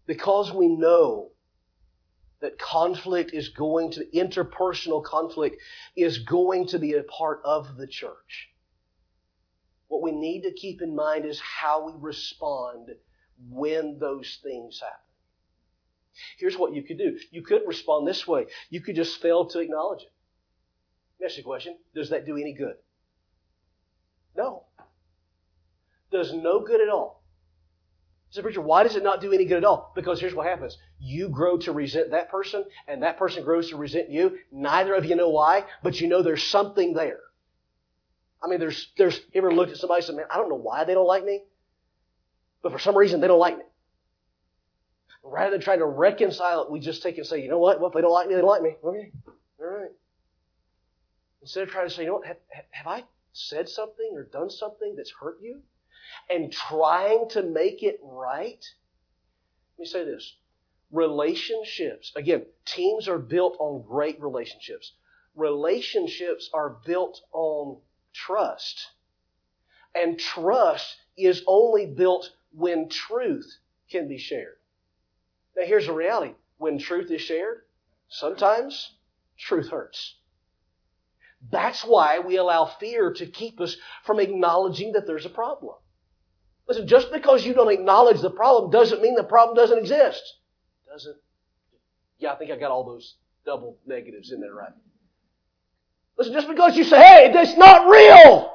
Because 0.07 0.53
we 0.53 0.69
know 0.69 1.31
that 2.41 2.59
conflict 2.59 3.33
is 3.35 3.49
going 3.49 3.91
to, 3.93 4.05
interpersonal 4.15 5.03
conflict 5.05 5.57
is 5.97 6.19
going 6.19 6.69
to 6.69 6.79
be 6.79 6.95
a 6.95 7.03
part 7.03 7.41
of 7.45 7.77
the 7.77 7.87
church. 7.87 8.51
What 9.89 10.03
we 10.03 10.13
need 10.13 10.43
to 10.43 10.53
keep 10.53 10.83
in 10.83 10.95
mind 10.95 11.25
is 11.25 11.41
how 11.41 11.87
we 11.87 11.93
respond 11.99 12.91
when 13.51 13.99
those 13.99 14.39
things 14.43 14.81
happen. 14.81 15.08
Here's 16.39 16.57
what 16.57 16.75
you 16.75 16.83
could 16.83 16.99
do. 16.99 17.19
You 17.31 17.43
could 17.43 17.63
respond 17.67 18.07
this 18.07 18.27
way. 18.27 18.47
You 18.71 18.81
could 18.81 18.97
just 18.97 19.21
fail 19.21 19.47
to 19.47 19.61
acknowledge 19.61 20.03
it. 20.03 20.13
Next 21.21 21.37
the 21.37 21.43
question. 21.43 21.77
Does 21.95 22.11
that 22.11 22.27
do 22.27 22.37
any 22.37 22.53
good? 22.53 22.75
No. 24.37 24.65
Does 26.11 26.33
no 26.33 26.61
good 26.61 26.81
at 26.81 26.89
all. 26.89 27.23
So, 28.31 28.43
preacher, 28.43 28.61
why 28.61 28.83
does 28.83 28.95
it 28.95 29.03
not 29.03 29.23
do 29.23 29.33
any 29.33 29.47
good 29.47 29.57
at 29.57 29.65
all? 29.65 29.91
Because 29.95 30.21
here's 30.21 30.35
what 30.35 30.47
happens. 30.47 30.77
You 31.01 31.31
grow 31.31 31.57
to 31.59 31.73
resent 31.73 32.11
that 32.11 32.31
person, 32.31 32.65
and 32.87 33.03
that 33.03 33.19
person 33.19 33.43
grows 33.43 33.71
to 33.71 33.77
resent 33.77 34.11
you. 34.11 34.39
Neither 34.53 34.95
of 34.95 35.07
you 35.07 35.17
know 35.17 35.31
why, 35.31 35.65
but 35.83 36.01
you 36.01 36.09
know 36.09 36.23
there's 36.23 36.43
something 36.43 36.93
there. 36.93 37.21
I 38.43 38.49
mean, 38.49 38.61
there's, 38.61 38.89
there's, 38.99 39.17
you 39.33 39.41
ever 39.41 39.53
looked 39.53 39.73
at 39.73 39.79
somebody 39.79 40.01
and 40.01 40.07
said, 40.07 40.17
man, 40.17 40.27
I 40.31 40.37
don't 40.37 40.51
know 40.51 40.57
why 40.57 40.85
they 40.85 40.95
don't 40.95 41.07
like 41.07 41.25
me, 41.25 41.43
but 42.63 42.71
for 42.71 42.79
some 42.79 42.97
reason 42.97 43.21
they 43.21 43.27
don't 43.27 43.41
like 43.41 43.57
me. 43.57 43.65
Rather 45.23 45.53
than 45.53 45.61
trying 45.61 45.81
to 45.81 45.87
reconcile 45.87 46.63
it, 46.63 46.71
we 46.71 46.81
just 46.81 47.03
take 47.03 47.19
and 47.19 47.27
say, 47.27 47.43
you 47.43 47.49
know 47.49 47.59
what? 47.59 47.81
Well, 47.81 47.89
if 47.89 47.95
they 47.95 48.01
don't 48.01 48.13
like 48.13 48.29
me, 48.29 48.35
they 48.35 48.41
don't 48.41 48.49
like 48.49 48.63
me. 48.63 48.77
Okay. 48.83 49.13
All 49.61 49.67
right. 49.67 49.91
Instead 51.43 51.65
of 51.65 51.71
trying 51.71 51.89
to 51.89 51.95
say, 51.95 52.03
you 52.03 52.09
know 52.09 52.15
what? 52.15 52.27
Have, 52.27 52.37
have 52.71 52.87
I 52.87 53.05
said 53.33 53.69
something 53.69 54.11
or 54.15 54.25
done 54.25 54.51
something 54.51 54.95
that's 54.97 55.13
hurt 55.21 55.39
you? 55.43 55.61
and 56.31 56.53
trying 56.53 57.29
to 57.31 57.43
make 57.43 57.83
it 57.83 57.99
right? 58.03 58.65
Let 59.77 59.83
me 59.83 59.87
say 59.87 60.05
this. 60.05 60.37
Relationships, 60.91 62.13
again, 62.17 62.47
teams 62.65 63.09
are 63.09 63.19
built 63.19 63.57
on 63.59 63.83
great 63.87 64.21
relationships. 64.21 64.93
Relationships 65.35 66.49
are 66.53 66.77
built 66.85 67.21
on 67.33 67.79
trust. 68.15 68.89
And 69.95 70.19
trust 70.19 70.97
is 71.17 71.43
only 71.47 71.87
built 71.87 72.31
when 72.53 72.89
truth 72.89 73.59
can 73.91 74.09
be 74.09 74.19
shared. 74.19 74.58
Now, 75.59 75.67
here's 75.67 75.87
the 75.87 75.93
reality 75.93 76.35
when 76.59 76.79
truth 76.79 77.11
is 77.11 77.21
shared, 77.21 77.63
sometimes 78.09 78.93
truth 79.37 79.71
hurts. 79.71 80.15
That's 81.51 81.83
why 81.83 82.21
we 82.21 82.37
allow 82.37 82.67
fear 82.67 83.13
to 83.15 83.27
keep 83.27 83.61
us 83.61 83.77
from 84.05 84.21
acknowledging 84.21 84.93
that 84.93 85.07
there's 85.07 85.27
a 85.27 85.31
problem. 85.31 85.75
Listen, 86.69 86.87
just 86.87 87.11
because 87.13 87.45
you 87.45 87.55
don't 87.55 87.73
acknowledge 87.73 88.21
the 88.21 88.31
problem 88.31 88.71
doesn't 88.71 89.03
mean 89.03 89.15
the 89.15 89.25
problem 89.25 89.57
doesn't 89.57 89.79
exist. 89.79 90.23
Doesn't. 90.91 91.17
Yeah, 92.19 92.33
I 92.33 92.37
think 92.37 92.51
I 92.51 92.57
got 92.57 92.71
all 92.71 92.85
those 92.85 93.15
double 93.45 93.79
negatives 93.87 94.31
in 94.31 94.41
there, 94.41 94.55
right? 94.55 94.73
Listen, 96.19 96.35
just 96.35 96.49
because 96.49 96.77
you 96.77 96.85
say, 96.85 97.01
hey, 97.01 97.33
that's 97.33 97.57
not 97.57 97.89
real, 97.89 98.53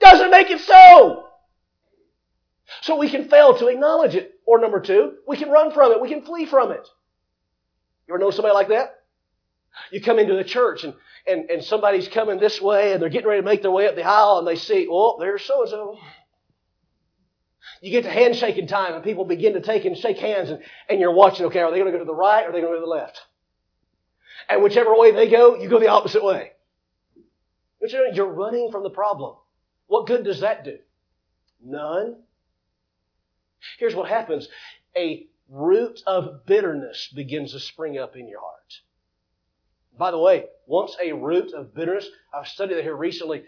doesn't 0.00 0.30
make 0.30 0.50
it 0.50 0.60
so. 0.60 1.26
So 2.82 2.96
we 2.96 3.10
can 3.10 3.28
fail 3.28 3.56
to 3.58 3.66
acknowledge 3.66 4.14
it. 4.14 4.33
Or 4.46 4.60
number 4.60 4.80
two, 4.80 5.14
we 5.26 5.36
can 5.36 5.50
run 5.50 5.72
from 5.72 5.92
it. 5.92 6.00
We 6.00 6.08
can 6.08 6.22
flee 6.22 6.46
from 6.46 6.70
it. 6.70 6.86
You 8.06 8.14
ever 8.14 8.18
know 8.22 8.30
somebody 8.30 8.54
like 8.54 8.68
that? 8.68 9.00
You 9.90 10.00
come 10.00 10.18
into 10.18 10.34
the 10.34 10.44
church 10.44 10.84
and, 10.84 10.94
and, 11.26 11.50
and 11.50 11.64
somebody's 11.64 12.08
coming 12.08 12.38
this 12.38 12.60
way 12.60 12.92
and 12.92 13.02
they're 13.02 13.08
getting 13.08 13.28
ready 13.28 13.40
to 13.40 13.44
make 13.44 13.62
their 13.62 13.70
way 13.70 13.88
up 13.88 13.96
the 13.96 14.04
aisle 14.04 14.38
and 14.38 14.46
they 14.46 14.56
see, 14.56 14.86
oh, 14.90 15.16
there's 15.18 15.42
so 15.42 15.62
and 15.62 15.70
so 15.70 15.98
you 17.80 17.90
get 17.90 18.04
to 18.04 18.10
handshaking 18.10 18.66
time 18.66 18.94
and 18.94 19.02
people 19.02 19.24
begin 19.24 19.54
to 19.54 19.60
take 19.60 19.84
and 19.84 19.96
shake 19.96 20.18
hands 20.18 20.50
and, 20.50 20.60
and 20.88 21.00
you're 21.00 21.14
watching, 21.14 21.46
okay, 21.46 21.60
are 21.60 21.70
they 21.70 21.78
going 21.78 21.90
to 21.90 21.92
go 21.92 21.98
to 21.98 22.04
the 22.04 22.14
right 22.14 22.44
or 22.44 22.50
are 22.50 22.52
they 22.52 22.60
going 22.60 22.72
to 22.72 22.78
go 22.78 22.80
to 22.80 22.86
the 22.86 22.86
left? 22.86 23.20
And 24.48 24.62
whichever 24.62 24.96
way 24.96 25.12
they 25.12 25.28
go, 25.28 25.56
you 25.56 25.68
go 25.68 25.80
the 25.80 25.88
opposite 25.88 26.22
way. 26.22 26.52
You're 28.14 28.32
running 28.32 28.70
from 28.70 28.82
the 28.82 28.90
problem. 28.90 29.36
What 29.86 30.06
good 30.06 30.24
does 30.24 30.40
that 30.40 30.64
do? 30.64 30.78
None. 31.62 32.16
Here's 33.78 33.94
what 33.94 34.08
happens. 34.08 34.48
A 34.96 35.26
root 35.48 36.02
of 36.06 36.46
bitterness 36.46 37.08
begins 37.14 37.52
to 37.52 37.60
spring 37.60 37.98
up 37.98 38.16
in 38.16 38.28
your 38.28 38.40
heart. 38.40 38.80
By 39.96 40.10
the 40.10 40.18
way, 40.18 40.46
once 40.66 40.96
a 41.02 41.12
root 41.12 41.52
of 41.52 41.74
bitterness, 41.74 42.08
I've 42.32 42.48
studied 42.48 42.76
that 42.76 42.82
here 42.82 42.96
recently. 42.96 43.44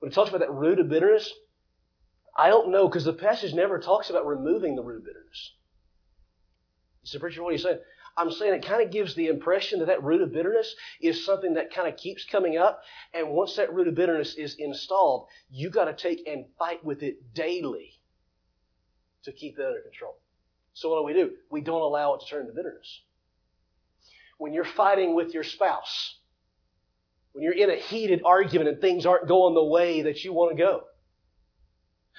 When 0.00 0.10
it 0.10 0.14
talks 0.14 0.28
about 0.28 0.40
that 0.40 0.52
root 0.52 0.78
of 0.80 0.88
bitterness, 0.88 1.32
I 2.36 2.48
don't 2.48 2.70
know 2.70 2.88
because 2.88 3.04
the 3.04 3.12
passage 3.12 3.54
never 3.54 3.78
talks 3.78 4.10
about 4.10 4.26
removing 4.26 4.74
the 4.74 4.82
root 4.82 4.98
of 4.98 5.04
bitterness. 5.04 5.52
You 7.02 7.08
say, 7.08 7.18
Preacher, 7.18 7.42
what 7.42 7.50
are 7.50 7.52
you 7.52 7.58
saying? 7.58 7.78
I'm 8.16 8.30
saying 8.30 8.54
it 8.54 8.66
kind 8.66 8.82
of 8.82 8.90
gives 8.90 9.14
the 9.14 9.28
impression 9.28 9.78
that 9.78 9.86
that 9.86 10.02
root 10.02 10.20
of 10.20 10.32
bitterness 10.32 10.74
is 11.00 11.24
something 11.24 11.54
that 11.54 11.72
kind 11.72 11.88
of 11.88 11.96
keeps 11.96 12.24
coming 12.24 12.58
up. 12.58 12.82
And 13.14 13.30
once 13.30 13.56
that 13.56 13.72
root 13.72 13.88
of 13.88 13.94
bitterness 13.94 14.34
is 14.34 14.56
installed, 14.58 15.28
you 15.50 15.70
got 15.70 15.86
to 15.86 15.94
take 15.94 16.26
and 16.26 16.44
fight 16.58 16.84
with 16.84 17.02
it 17.02 17.32
daily 17.32 18.01
to 19.24 19.32
keep 19.32 19.56
that 19.56 19.66
under 19.66 19.80
control. 19.80 20.16
So 20.74 20.90
what 20.90 21.00
do 21.00 21.04
we 21.04 21.12
do? 21.12 21.32
We 21.50 21.60
don't 21.60 21.82
allow 21.82 22.14
it 22.14 22.20
to 22.20 22.26
turn 22.26 22.46
to 22.46 22.52
bitterness. 22.52 23.00
When 24.38 24.52
you're 24.52 24.64
fighting 24.64 25.14
with 25.14 25.34
your 25.34 25.44
spouse, 25.44 26.16
when 27.32 27.44
you're 27.44 27.54
in 27.54 27.70
a 27.70 27.76
heated 27.76 28.22
argument 28.24 28.68
and 28.68 28.80
things 28.80 29.06
aren't 29.06 29.28
going 29.28 29.54
the 29.54 29.64
way 29.64 30.02
that 30.02 30.24
you 30.24 30.32
want 30.32 30.56
to 30.56 30.62
go, 30.62 30.84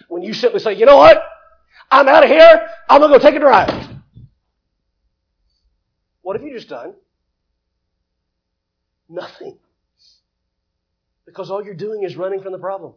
when 0.08 0.24
you 0.24 0.34
simply 0.34 0.60
say, 0.60 0.74
you 0.74 0.86
know 0.86 0.98
what? 0.98 1.22
I'm 1.92 2.08
out 2.08 2.24
of 2.24 2.30
here. 2.30 2.68
I'm 2.90 3.02
going 3.02 3.12
to 3.12 3.20
go 3.20 3.24
take 3.24 3.36
a 3.36 3.40
drive. 3.40 3.90
What 6.22 6.36
have 6.36 6.46
you 6.46 6.54
just 6.54 6.70
done? 6.70 6.94
Nothing. 9.10 9.58
Because 11.26 11.52
all 11.52 11.64
you're 11.64 11.74
doing 11.74 12.04
is 12.04 12.16
running 12.16 12.42
from 12.42 12.52
the 12.52 12.60
problem. 12.60 12.94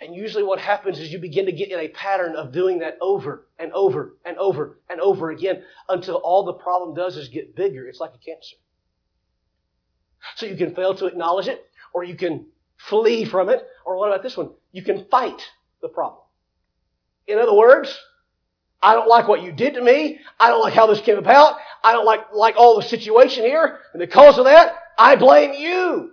And 0.00 0.14
usually 0.14 0.44
what 0.44 0.58
happens 0.58 0.98
is 0.98 1.10
you 1.10 1.18
begin 1.18 1.46
to 1.46 1.52
get 1.52 1.70
in 1.70 1.78
a 1.78 1.88
pattern 1.88 2.36
of 2.36 2.52
doing 2.52 2.80
that 2.80 2.98
over 3.00 3.46
and 3.58 3.72
over 3.72 4.16
and 4.24 4.36
over 4.36 4.78
and 4.90 5.00
over 5.00 5.30
again 5.30 5.62
until 5.88 6.16
all 6.16 6.44
the 6.44 6.52
problem 6.52 6.94
does 6.94 7.16
is 7.16 7.28
get 7.28 7.56
bigger. 7.56 7.86
It's 7.86 8.00
like 8.00 8.12
a 8.14 8.18
cancer. 8.18 8.56
So 10.34 10.46
you 10.46 10.56
can 10.56 10.74
fail 10.74 10.94
to 10.96 11.06
acknowledge 11.06 11.48
it, 11.48 11.64
or 11.94 12.04
you 12.04 12.16
can 12.16 12.46
flee 12.76 13.24
from 13.24 13.48
it, 13.48 13.66
or 13.86 13.96
what 13.96 14.08
about 14.08 14.22
this 14.22 14.36
one? 14.36 14.50
You 14.72 14.82
can 14.82 15.06
fight 15.10 15.40
the 15.80 15.88
problem. 15.88 16.22
In 17.26 17.38
other 17.38 17.54
words, 17.54 17.96
I 18.82 18.94
don't 18.94 19.08
like 19.08 19.28
what 19.28 19.42
you 19.42 19.52
did 19.52 19.74
to 19.74 19.82
me. 19.82 20.20
I 20.38 20.48
don't 20.48 20.60
like 20.60 20.74
how 20.74 20.86
this 20.86 21.00
came 21.00 21.16
about. 21.16 21.56
I 21.82 21.92
don't 21.92 22.04
like, 22.04 22.32
like 22.34 22.56
all 22.56 22.76
the 22.76 22.86
situation 22.86 23.44
here. 23.44 23.78
And 23.92 24.00
because 24.00 24.38
of 24.38 24.44
that, 24.44 24.74
I 24.98 25.16
blame 25.16 25.54
you. 25.54 26.12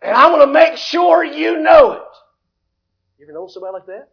And 0.00 0.16
I'm 0.16 0.30
going 0.32 0.46
to 0.46 0.52
make 0.52 0.76
sure 0.76 1.24
you 1.24 1.60
know 1.60 1.92
it. 1.92 2.02
You 3.22 3.28
ever 3.28 3.38
know 3.38 3.46
somebody 3.46 3.74
like 3.74 3.86
that? 3.86 4.08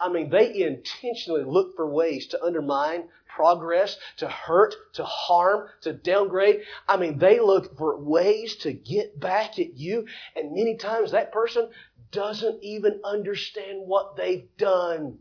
I 0.00 0.08
mean, 0.08 0.30
they 0.30 0.62
intentionally 0.62 1.44
look 1.44 1.76
for 1.76 1.86
ways 1.86 2.26
to 2.28 2.42
undermine 2.42 3.04
progress, 3.28 3.98
to 4.16 4.28
hurt, 4.28 4.74
to 4.94 5.04
harm, 5.04 5.68
to 5.82 5.92
downgrade. 5.92 6.62
I 6.88 6.96
mean, 6.96 7.18
they 7.18 7.38
look 7.38 7.76
for 7.76 8.00
ways 8.00 8.56
to 8.62 8.72
get 8.72 9.20
back 9.20 9.58
at 9.58 9.76
you. 9.76 10.06
And 10.34 10.56
many 10.56 10.78
times 10.78 11.12
that 11.12 11.32
person 11.32 11.68
doesn't 12.12 12.64
even 12.64 13.02
understand 13.04 13.82
what 13.84 14.16
they've 14.16 14.48
done. 14.56 15.18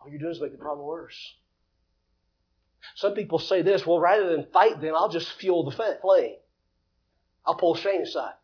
All 0.00 0.08
you're 0.08 0.20
doing 0.20 0.30
is 0.30 0.40
make 0.40 0.52
the 0.52 0.58
problem 0.58 0.86
worse. 0.86 1.34
Some 2.94 3.14
people 3.14 3.40
say 3.40 3.62
this, 3.62 3.84
well, 3.84 3.98
rather 3.98 4.28
than 4.28 4.46
fight 4.52 4.80
them, 4.80 4.94
I'll 4.94 5.08
just 5.08 5.32
fuel 5.32 5.68
the 5.68 5.98
flame. 6.02 6.36
I'll 7.44 7.56
pull 7.56 7.74
Shane 7.74 8.02
aside. 8.02 8.34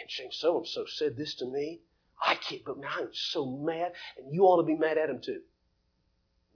Man, 0.00 0.06
Shane, 0.08 0.32
so 0.32 0.56
and 0.56 0.66
so 0.66 0.86
said 0.86 1.16
this 1.16 1.34
to 1.36 1.46
me. 1.46 1.80
I 2.24 2.34
can't, 2.34 2.64
but 2.64 2.78
man, 2.78 2.90
I'm 2.90 3.08
so 3.12 3.44
mad, 3.44 3.92
and 4.16 4.32
you 4.32 4.44
ought 4.44 4.56
to 4.56 4.66
be 4.66 4.74
mad 4.74 4.96
at 4.96 5.10
him 5.10 5.20
too. 5.20 5.40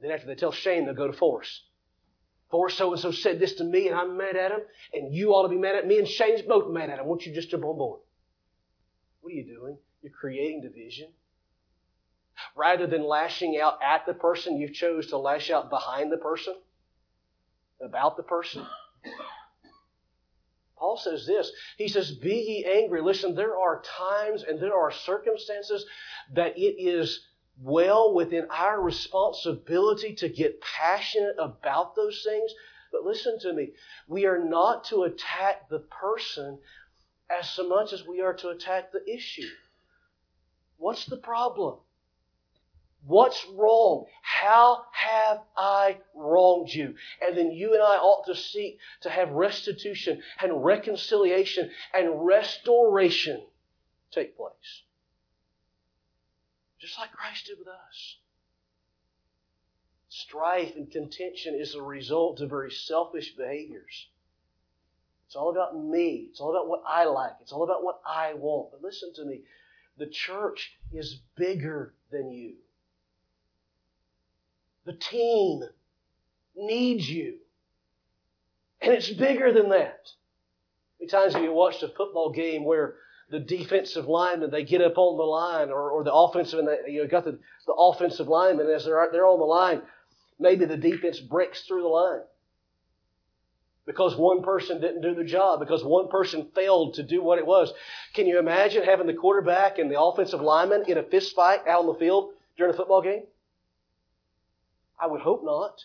Then 0.00 0.10
after 0.10 0.26
they 0.26 0.34
tell 0.34 0.52
Shane, 0.52 0.86
they'll 0.86 0.94
go 0.94 1.06
to 1.06 1.12
Forrest. 1.12 1.62
Forrest 2.50 2.78
so 2.78 2.92
and 2.92 3.00
so 3.00 3.10
said 3.10 3.38
this 3.40 3.54
to 3.56 3.64
me, 3.64 3.88
and 3.88 3.96
I'm 3.96 4.16
mad 4.16 4.36
at 4.36 4.50
him, 4.50 4.60
and 4.94 5.14
you 5.14 5.30
ought 5.30 5.42
to 5.42 5.48
be 5.48 5.58
mad 5.58 5.74
at 5.74 5.86
me, 5.86 5.98
and 5.98 6.08
Shane's 6.08 6.42
both 6.42 6.72
mad 6.72 6.88
at 6.88 6.98
him. 6.98 7.06
Won't 7.06 7.26
you 7.26 7.34
just 7.34 7.50
jump 7.50 7.64
on 7.64 7.76
board? 7.76 8.00
What 9.20 9.30
are 9.30 9.36
you 9.36 9.44
doing? 9.44 9.76
You're 10.02 10.12
creating 10.12 10.62
division. 10.62 11.08
Rather 12.56 12.86
than 12.86 13.04
lashing 13.04 13.58
out 13.60 13.78
at 13.82 14.06
the 14.06 14.14
person, 14.14 14.56
you 14.56 14.70
chose 14.70 15.08
to 15.08 15.18
lash 15.18 15.50
out 15.50 15.68
behind 15.68 16.10
the 16.10 16.16
person, 16.16 16.54
about 17.80 18.16
the 18.16 18.22
person. 18.22 18.66
Paul 20.84 20.98
says 20.98 21.24
this. 21.24 21.50
He 21.78 21.88
says, 21.88 22.10
Be 22.10 22.34
ye 22.34 22.64
angry. 22.66 23.00
Listen, 23.00 23.34
there 23.34 23.56
are 23.56 23.80
times 23.80 24.42
and 24.42 24.60
there 24.60 24.74
are 24.74 24.92
circumstances 24.92 25.86
that 26.34 26.58
it 26.58 26.76
is 26.78 27.26
well 27.58 28.12
within 28.12 28.46
our 28.50 28.82
responsibility 28.82 30.14
to 30.16 30.28
get 30.28 30.60
passionate 30.60 31.36
about 31.38 31.96
those 31.96 32.22
things. 32.22 32.52
But 32.92 33.02
listen 33.02 33.38
to 33.40 33.54
me. 33.54 33.70
We 34.08 34.26
are 34.26 34.38
not 34.38 34.84
to 34.90 35.04
attack 35.04 35.70
the 35.70 35.78
person 35.78 36.58
as 37.30 37.48
so 37.48 37.66
much 37.66 37.94
as 37.94 38.06
we 38.06 38.20
are 38.20 38.34
to 38.34 38.50
attack 38.50 38.92
the 38.92 39.10
issue. 39.10 39.48
What's 40.76 41.06
the 41.06 41.16
problem? 41.16 41.78
What's 43.06 43.44
wrong? 43.54 44.06
How 44.22 44.84
have 44.92 45.40
I 45.56 45.98
wronged 46.14 46.70
you? 46.70 46.94
And 47.20 47.36
then 47.36 47.52
you 47.52 47.74
and 47.74 47.82
I 47.82 47.96
ought 47.96 48.26
to 48.26 48.34
seek 48.34 48.78
to 49.02 49.10
have 49.10 49.30
restitution 49.30 50.22
and 50.40 50.64
reconciliation 50.64 51.70
and 51.92 52.24
restoration 52.24 53.44
take 54.10 54.36
place. 54.36 54.82
Just 56.80 56.98
like 56.98 57.12
Christ 57.12 57.46
did 57.46 57.58
with 57.58 57.68
us. 57.68 58.16
Strife 60.08 60.76
and 60.76 60.90
contention 60.90 61.54
is 61.54 61.74
a 61.74 61.82
result 61.82 62.40
of 62.40 62.50
very 62.50 62.70
selfish 62.70 63.34
behaviors. 63.36 64.08
It's 65.26 65.36
all 65.36 65.50
about 65.50 65.76
me. 65.76 66.28
It's 66.30 66.40
all 66.40 66.50
about 66.50 66.68
what 66.68 66.82
I 66.86 67.04
like. 67.04 67.32
It's 67.40 67.52
all 67.52 67.64
about 67.64 67.82
what 67.82 68.00
I 68.06 68.34
want. 68.34 68.70
But 68.70 68.82
listen 68.82 69.12
to 69.14 69.24
me. 69.24 69.42
The 69.98 70.06
church 70.06 70.72
is 70.92 71.20
bigger 71.36 71.94
than 72.10 72.30
you. 72.30 72.54
The 74.84 74.92
team 74.92 75.62
needs 76.56 77.08
you. 77.08 77.36
And 78.80 78.92
it's 78.92 79.10
bigger 79.10 79.52
than 79.52 79.70
that. 79.70 80.10
Many 81.00 81.10
times 81.10 81.34
have 81.34 81.42
you 81.42 81.52
watched 81.52 81.82
a 81.82 81.88
football 81.88 82.30
game 82.30 82.64
where 82.64 82.96
the 83.30 83.40
defensive 83.40 84.06
linemen 84.06 84.50
they 84.50 84.64
get 84.64 84.82
up 84.82 84.98
on 84.98 85.16
the 85.16 85.24
line, 85.24 85.70
or, 85.70 85.90
or 85.90 86.04
the 86.04 86.12
offensive 86.12 86.58
and 86.58 86.68
they, 86.68 86.92
you 86.92 87.02
know 87.02 87.08
got 87.08 87.24
the, 87.24 87.38
the 87.66 87.72
offensive 87.72 88.28
linemen 88.28 88.68
as 88.68 88.84
they're 88.84 89.08
they're 89.10 89.26
on 89.26 89.38
the 89.38 89.44
line, 89.44 89.80
maybe 90.38 90.66
the 90.66 90.76
defense 90.76 91.18
breaks 91.20 91.62
through 91.62 91.82
the 91.82 91.88
line 91.88 92.20
because 93.86 94.16
one 94.16 94.42
person 94.42 94.80
didn't 94.80 95.02
do 95.02 95.14
the 95.14 95.24
job, 95.24 95.60
because 95.60 95.84
one 95.84 96.08
person 96.08 96.48
failed 96.54 96.94
to 96.94 97.02
do 97.02 97.22
what 97.22 97.38
it 97.38 97.46
was. 97.46 97.72
Can 98.14 98.26
you 98.26 98.38
imagine 98.38 98.82
having 98.82 99.06
the 99.06 99.14
quarterback 99.14 99.78
and 99.78 99.90
the 99.90 100.00
offensive 100.00 100.40
lineman 100.40 100.84
in 100.88 100.98
a 100.98 101.02
fist 101.02 101.34
fight 101.34 101.66
out 101.66 101.80
on 101.80 101.86
the 101.86 101.94
field 101.94 102.30
during 102.56 102.72
a 102.72 102.76
football 102.76 103.02
game? 103.02 103.24
I 105.04 105.06
would 105.06 105.20
hope 105.20 105.44
not. 105.44 105.78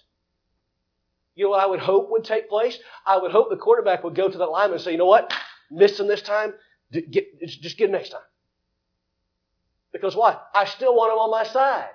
You 1.36 1.45
know 1.45 1.49
what 1.51 1.62
I 1.62 1.65
would 1.65 1.82
hope 1.82 2.10
would 2.10 2.23
take 2.23 2.47
place? 2.47 2.79
I 3.05 3.17
would 3.17 3.32
hope 3.32 3.49
the 3.49 3.58
quarterback 3.58 4.03
would 4.03 4.15
go 4.15 4.29
to 4.29 4.38
the 4.38 4.45
lineman 4.45 4.75
and 4.75 4.82
say, 4.82 4.93
you 4.93 4.97
know 4.97 5.05
what? 5.05 5.34
Him 5.69 6.08
this 6.08 6.21
time. 6.21 6.53
Get, 6.91 7.39
just 7.41 7.77
get 7.77 7.86
him 7.86 7.91
next 7.91 8.10
time. 8.10 8.21
Because 9.91 10.15
why? 10.15 10.38
I 10.55 10.65
still 10.65 10.95
want 10.95 11.12
him 11.12 11.19
on 11.19 11.32
my 11.32 11.43
side. 11.43 11.89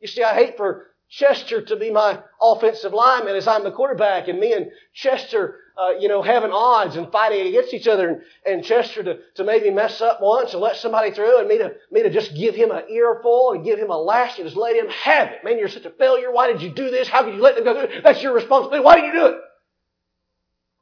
You 0.00 0.06
see, 0.06 0.22
I 0.22 0.34
hate 0.34 0.56
for 0.56 0.91
Chester 1.12 1.60
to 1.60 1.76
be 1.76 1.90
my 1.90 2.20
offensive 2.40 2.94
lineman 2.94 3.36
as 3.36 3.46
I'm 3.46 3.64
the 3.64 3.70
quarterback, 3.70 4.28
and 4.28 4.40
me 4.40 4.54
and 4.54 4.70
Chester, 4.94 5.56
uh, 5.76 5.90
you 6.00 6.08
know, 6.08 6.22
having 6.22 6.52
odds 6.52 6.96
and 6.96 7.12
fighting 7.12 7.46
against 7.48 7.74
each 7.74 7.86
other, 7.86 8.08
and, 8.08 8.22
and 8.46 8.64
Chester 8.64 9.02
to, 9.02 9.18
to 9.34 9.44
maybe 9.44 9.70
mess 9.70 10.00
up 10.00 10.20
once 10.22 10.54
and 10.54 10.62
let 10.62 10.76
somebody 10.76 11.10
through, 11.10 11.38
and 11.38 11.48
me 11.48 11.58
to 11.58 11.74
me 11.90 12.02
to 12.02 12.08
just 12.08 12.34
give 12.34 12.54
him 12.54 12.70
an 12.70 12.84
earful 12.88 13.52
and 13.52 13.62
give 13.62 13.78
him 13.78 13.90
a 13.90 13.96
lash 13.96 14.38
and 14.38 14.46
just 14.46 14.56
let 14.56 14.74
him 14.74 14.88
have 14.88 15.28
it. 15.28 15.44
Man, 15.44 15.58
you're 15.58 15.68
such 15.68 15.84
a 15.84 15.90
failure. 15.90 16.32
Why 16.32 16.50
did 16.50 16.62
you 16.62 16.70
do 16.70 16.90
this? 16.90 17.08
How 17.08 17.24
could 17.24 17.34
you 17.34 17.42
let 17.42 17.56
them 17.56 17.64
go 17.64 17.86
through? 17.86 18.00
That's 18.00 18.22
your 18.22 18.32
responsibility. 18.32 18.82
Why 18.82 18.96
did 18.96 19.04
you 19.04 19.12
do 19.12 19.26
it? 19.26 19.36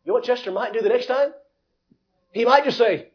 You 0.05 0.11
know 0.11 0.13
what 0.13 0.23
Chester 0.23 0.53
might 0.53 0.73
do 0.73 0.81
the 0.81 0.91
next 0.91 1.07
time? 1.07 1.33
He 2.31 2.45
might 2.45 2.63
just 2.63 2.79
say, 2.79 3.09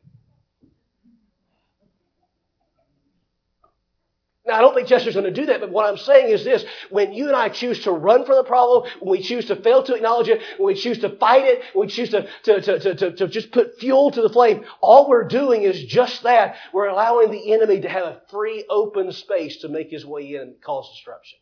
Now, 4.45 4.57
I 4.57 4.61
don't 4.61 4.75
think 4.75 4.87
Chester's 4.87 5.15
going 5.15 5.25
to 5.25 5.31
do 5.31 5.47
that, 5.47 5.59
but 5.59 5.71
what 5.71 5.87
I'm 5.87 5.97
saying 5.97 6.29
is 6.29 6.43
this. 6.43 6.63
When 6.91 7.13
you 7.13 7.27
and 7.27 7.35
I 7.35 7.49
choose 7.49 7.83
to 7.85 7.91
run 7.91 8.25
from 8.25 8.35
the 8.35 8.43
problem, 8.43 8.89
when 8.99 9.17
we 9.17 9.23
choose 9.23 9.47
to 9.47 9.55
fail 9.55 9.81
to 9.83 9.95
acknowledge 9.95 10.27
it, 10.29 10.39
when 10.57 10.67
we 10.67 10.79
choose 10.79 10.99
to 10.99 11.09
fight 11.17 11.45
it, 11.45 11.63
when 11.73 11.87
we 11.87 11.91
choose 11.91 12.11
to, 12.11 12.27
to, 12.43 12.61
to, 12.61 12.95
to, 12.95 13.11
to 13.13 13.27
just 13.27 13.51
put 13.51 13.79
fuel 13.79 14.11
to 14.11 14.21
the 14.21 14.29
flame, 14.29 14.63
all 14.81 15.09
we're 15.09 15.27
doing 15.27 15.63
is 15.63 15.83
just 15.85 16.21
that. 16.23 16.57
We're 16.73 16.85
allowing 16.85 17.31
the 17.31 17.53
enemy 17.53 17.81
to 17.81 17.89
have 17.89 18.05
a 18.05 18.21
free, 18.29 18.65
open 18.69 19.11
space 19.11 19.57
to 19.61 19.67
make 19.67 19.89
his 19.89 20.05
way 20.05 20.35
in 20.35 20.41
and 20.41 20.61
cause 20.61 20.91
destruction. 20.91 21.39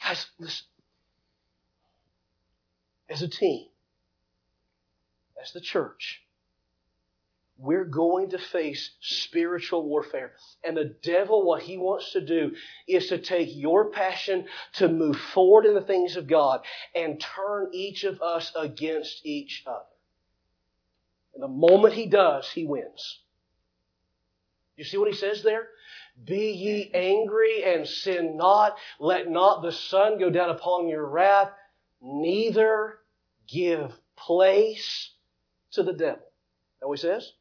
Guys, 0.00 0.26
listen. 0.38 0.66
As 3.10 3.22
a 3.22 3.28
team, 3.28 3.66
as 5.42 5.52
the 5.52 5.60
church, 5.60 6.22
we're 7.58 7.84
going 7.84 8.30
to 8.30 8.38
face 8.38 8.92
spiritual 9.00 9.82
warfare. 9.82 10.32
And 10.64 10.76
the 10.76 10.94
devil, 11.02 11.44
what 11.44 11.62
he 11.62 11.76
wants 11.76 12.12
to 12.12 12.24
do 12.24 12.52
is 12.86 13.08
to 13.08 13.18
take 13.18 13.48
your 13.52 13.90
passion 13.90 14.46
to 14.74 14.88
move 14.88 15.16
forward 15.34 15.66
in 15.66 15.74
the 15.74 15.80
things 15.80 16.16
of 16.16 16.28
God 16.28 16.60
and 16.94 17.20
turn 17.20 17.70
each 17.72 18.04
of 18.04 18.22
us 18.22 18.52
against 18.56 19.26
each 19.26 19.64
other. 19.66 19.84
And 21.34 21.42
the 21.42 21.48
moment 21.48 21.94
he 21.94 22.06
does, 22.06 22.48
he 22.48 22.64
wins. 22.64 23.20
You 24.76 24.84
see 24.84 24.96
what 24.96 25.10
he 25.10 25.16
says 25.16 25.42
there? 25.42 25.66
Be 26.24 26.52
ye 26.52 26.90
angry 26.94 27.64
and 27.64 27.86
sin 27.86 28.36
not. 28.36 28.76
Let 29.00 29.28
not 29.28 29.62
the 29.62 29.72
sun 29.72 30.18
go 30.18 30.30
down 30.30 30.50
upon 30.50 30.88
your 30.88 31.06
wrath. 31.06 31.50
Neither 32.00 33.00
give 33.48 33.92
place 34.16 35.10
to 35.72 35.82
the 35.82 35.92
devil. 35.92 36.22
That 36.80 36.86
what 36.86 36.98
he 37.00 37.02
says? 37.02 37.32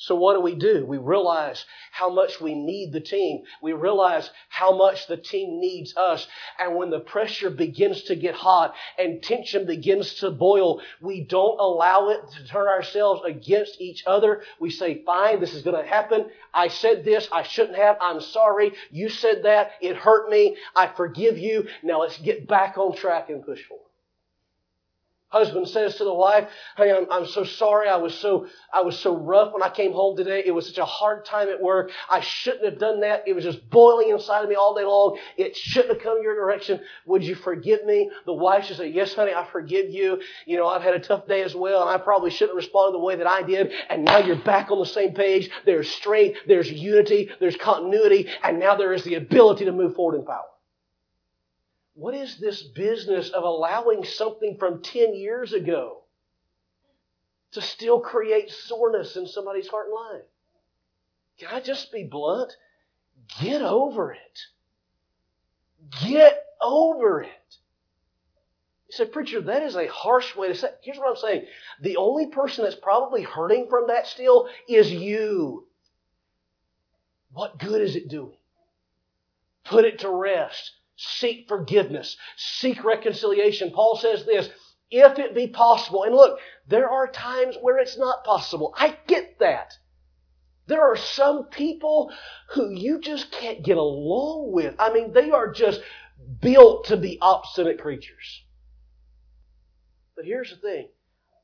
So 0.00 0.14
what 0.14 0.34
do 0.34 0.40
we 0.40 0.54
do? 0.54 0.86
We 0.86 0.96
realize 0.98 1.64
how 1.90 2.08
much 2.08 2.40
we 2.40 2.54
need 2.54 2.92
the 2.92 3.00
team. 3.00 3.42
We 3.60 3.72
realize 3.72 4.30
how 4.48 4.76
much 4.76 5.08
the 5.08 5.16
team 5.16 5.58
needs 5.58 5.96
us. 5.96 6.24
And 6.56 6.76
when 6.76 6.90
the 6.90 7.00
pressure 7.00 7.50
begins 7.50 8.02
to 8.04 8.14
get 8.14 8.36
hot 8.36 8.76
and 8.96 9.20
tension 9.20 9.66
begins 9.66 10.14
to 10.14 10.30
boil, 10.30 10.80
we 11.00 11.22
don't 11.24 11.58
allow 11.58 12.10
it 12.10 12.20
to 12.30 12.46
turn 12.46 12.68
ourselves 12.68 13.22
against 13.26 13.80
each 13.80 14.04
other. 14.06 14.42
We 14.60 14.70
say, 14.70 15.02
fine, 15.04 15.40
this 15.40 15.52
is 15.52 15.62
going 15.62 15.82
to 15.82 15.88
happen. 15.88 16.26
I 16.54 16.68
said 16.68 17.04
this. 17.04 17.28
I 17.32 17.42
shouldn't 17.42 17.76
have. 17.76 17.96
I'm 18.00 18.20
sorry. 18.20 18.74
You 18.92 19.08
said 19.08 19.42
that. 19.42 19.72
It 19.80 19.96
hurt 19.96 20.30
me. 20.30 20.56
I 20.76 20.86
forgive 20.86 21.38
you. 21.38 21.66
Now 21.82 22.02
let's 22.02 22.18
get 22.18 22.46
back 22.46 22.78
on 22.78 22.94
track 22.94 23.30
and 23.30 23.44
push 23.44 23.64
forward. 23.64 23.87
Husband 25.30 25.68
says 25.68 25.96
to 25.96 26.04
the 26.04 26.14
wife, 26.14 26.48
"Hey, 26.78 26.90
I'm, 26.90 27.06
I'm 27.10 27.26
so 27.26 27.44
sorry. 27.44 27.86
I 27.88 27.96
was 27.96 28.14
so 28.14 28.46
I 28.72 28.80
was 28.80 28.98
so 28.98 29.14
rough 29.14 29.52
when 29.52 29.62
I 29.62 29.68
came 29.68 29.92
home 29.92 30.16
today. 30.16 30.42
It 30.44 30.52
was 30.52 30.66
such 30.66 30.78
a 30.78 30.86
hard 30.86 31.26
time 31.26 31.50
at 31.50 31.60
work. 31.60 31.90
I 32.08 32.20
shouldn't 32.20 32.64
have 32.64 32.78
done 32.78 33.00
that. 33.00 33.24
It 33.26 33.34
was 33.34 33.44
just 33.44 33.68
boiling 33.68 34.08
inside 34.08 34.42
of 34.42 34.48
me 34.48 34.54
all 34.54 34.74
day 34.74 34.84
long. 34.84 35.18
It 35.36 35.54
shouldn't 35.54 35.92
have 35.92 36.02
come 36.02 36.22
your 36.22 36.34
direction. 36.34 36.80
Would 37.04 37.24
you 37.24 37.34
forgive 37.34 37.84
me?" 37.84 38.10
The 38.24 38.32
wife 38.32 38.64
should 38.64 38.78
say, 38.78 38.88
"Yes, 38.88 39.14
honey, 39.14 39.34
I 39.34 39.44
forgive 39.44 39.90
you. 39.90 40.22
You 40.46 40.56
know, 40.56 40.66
I've 40.66 40.82
had 40.82 40.94
a 40.94 41.00
tough 41.00 41.26
day 41.26 41.42
as 41.42 41.54
well, 41.54 41.82
and 41.82 41.90
I 41.90 41.98
probably 41.98 42.30
shouldn't 42.30 42.52
have 42.52 42.64
responded 42.64 42.94
the 42.94 43.04
way 43.04 43.16
that 43.16 43.26
I 43.26 43.42
did. 43.42 43.72
And 43.90 44.04
now 44.04 44.18
you're 44.18 44.36
back 44.36 44.70
on 44.70 44.78
the 44.78 44.86
same 44.86 45.12
page. 45.12 45.50
There's 45.66 45.90
strength, 45.90 46.38
there's 46.46 46.72
unity, 46.72 47.30
there's 47.38 47.56
continuity, 47.56 48.30
and 48.42 48.58
now 48.58 48.76
there 48.76 48.94
is 48.94 49.04
the 49.04 49.16
ability 49.16 49.66
to 49.66 49.72
move 49.72 49.94
forward 49.94 50.18
in 50.18 50.24
power." 50.24 50.46
What 51.98 52.14
is 52.14 52.38
this 52.38 52.62
business 52.62 53.30
of 53.30 53.42
allowing 53.42 54.04
something 54.04 54.56
from 54.56 54.82
10 54.84 55.16
years 55.16 55.52
ago 55.52 56.04
to 57.50 57.60
still 57.60 57.98
create 57.98 58.52
soreness 58.52 59.16
in 59.16 59.26
somebody's 59.26 59.66
heart 59.66 59.86
and 59.86 59.94
life? 59.94 60.26
Can 61.40 61.48
I 61.50 61.60
just 61.60 61.90
be 61.90 62.04
blunt? 62.04 62.52
Get 63.40 63.62
over 63.62 64.12
it. 64.12 64.38
Get 66.06 66.40
over 66.62 67.22
it. 67.22 67.56
You 68.86 68.92
said, 68.92 69.10
Preacher, 69.12 69.40
that 69.40 69.64
is 69.64 69.74
a 69.74 69.88
harsh 69.88 70.36
way 70.36 70.46
to 70.46 70.54
say 70.54 70.68
it. 70.68 70.78
Here's 70.82 70.98
what 70.98 71.10
I'm 71.10 71.16
saying. 71.16 71.46
The 71.82 71.96
only 71.96 72.28
person 72.28 72.62
that's 72.62 72.76
probably 72.76 73.22
hurting 73.22 73.66
from 73.68 73.88
that 73.88 74.06
still 74.06 74.48
is 74.68 74.88
you. 74.88 75.66
What 77.32 77.58
good 77.58 77.82
is 77.82 77.96
it 77.96 78.06
doing? 78.06 78.36
Put 79.64 79.84
it 79.84 79.98
to 79.98 80.10
rest. 80.10 80.77
Seek 80.98 81.46
forgiveness. 81.46 82.16
Seek 82.36 82.82
reconciliation. 82.82 83.70
Paul 83.70 83.96
says 83.96 84.24
this, 84.26 84.50
if 84.90 85.18
it 85.18 85.34
be 85.34 85.46
possible. 85.46 86.02
And 86.02 86.14
look, 86.14 86.40
there 86.66 86.90
are 86.90 87.06
times 87.06 87.56
where 87.60 87.78
it's 87.78 87.96
not 87.96 88.24
possible. 88.24 88.74
I 88.76 88.98
get 89.06 89.38
that. 89.38 89.74
There 90.66 90.82
are 90.82 90.96
some 90.96 91.44
people 91.44 92.12
who 92.50 92.70
you 92.70 93.00
just 93.00 93.30
can't 93.30 93.64
get 93.64 93.76
along 93.76 94.52
with. 94.52 94.74
I 94.78 94.92
mean, 94.92 95.12
they 95.12 95.30
are 95.30 95.52
just 95.52 95.80
built 96.40 96.86
to 96.86 96.96
be 96.96 97.18
obstinate 97.20 97.80
creatures. 97.80 98.44
But 100.16 100.24
here's 100.24 100.50
the 100.50 100.56
thing. 100.56 100.88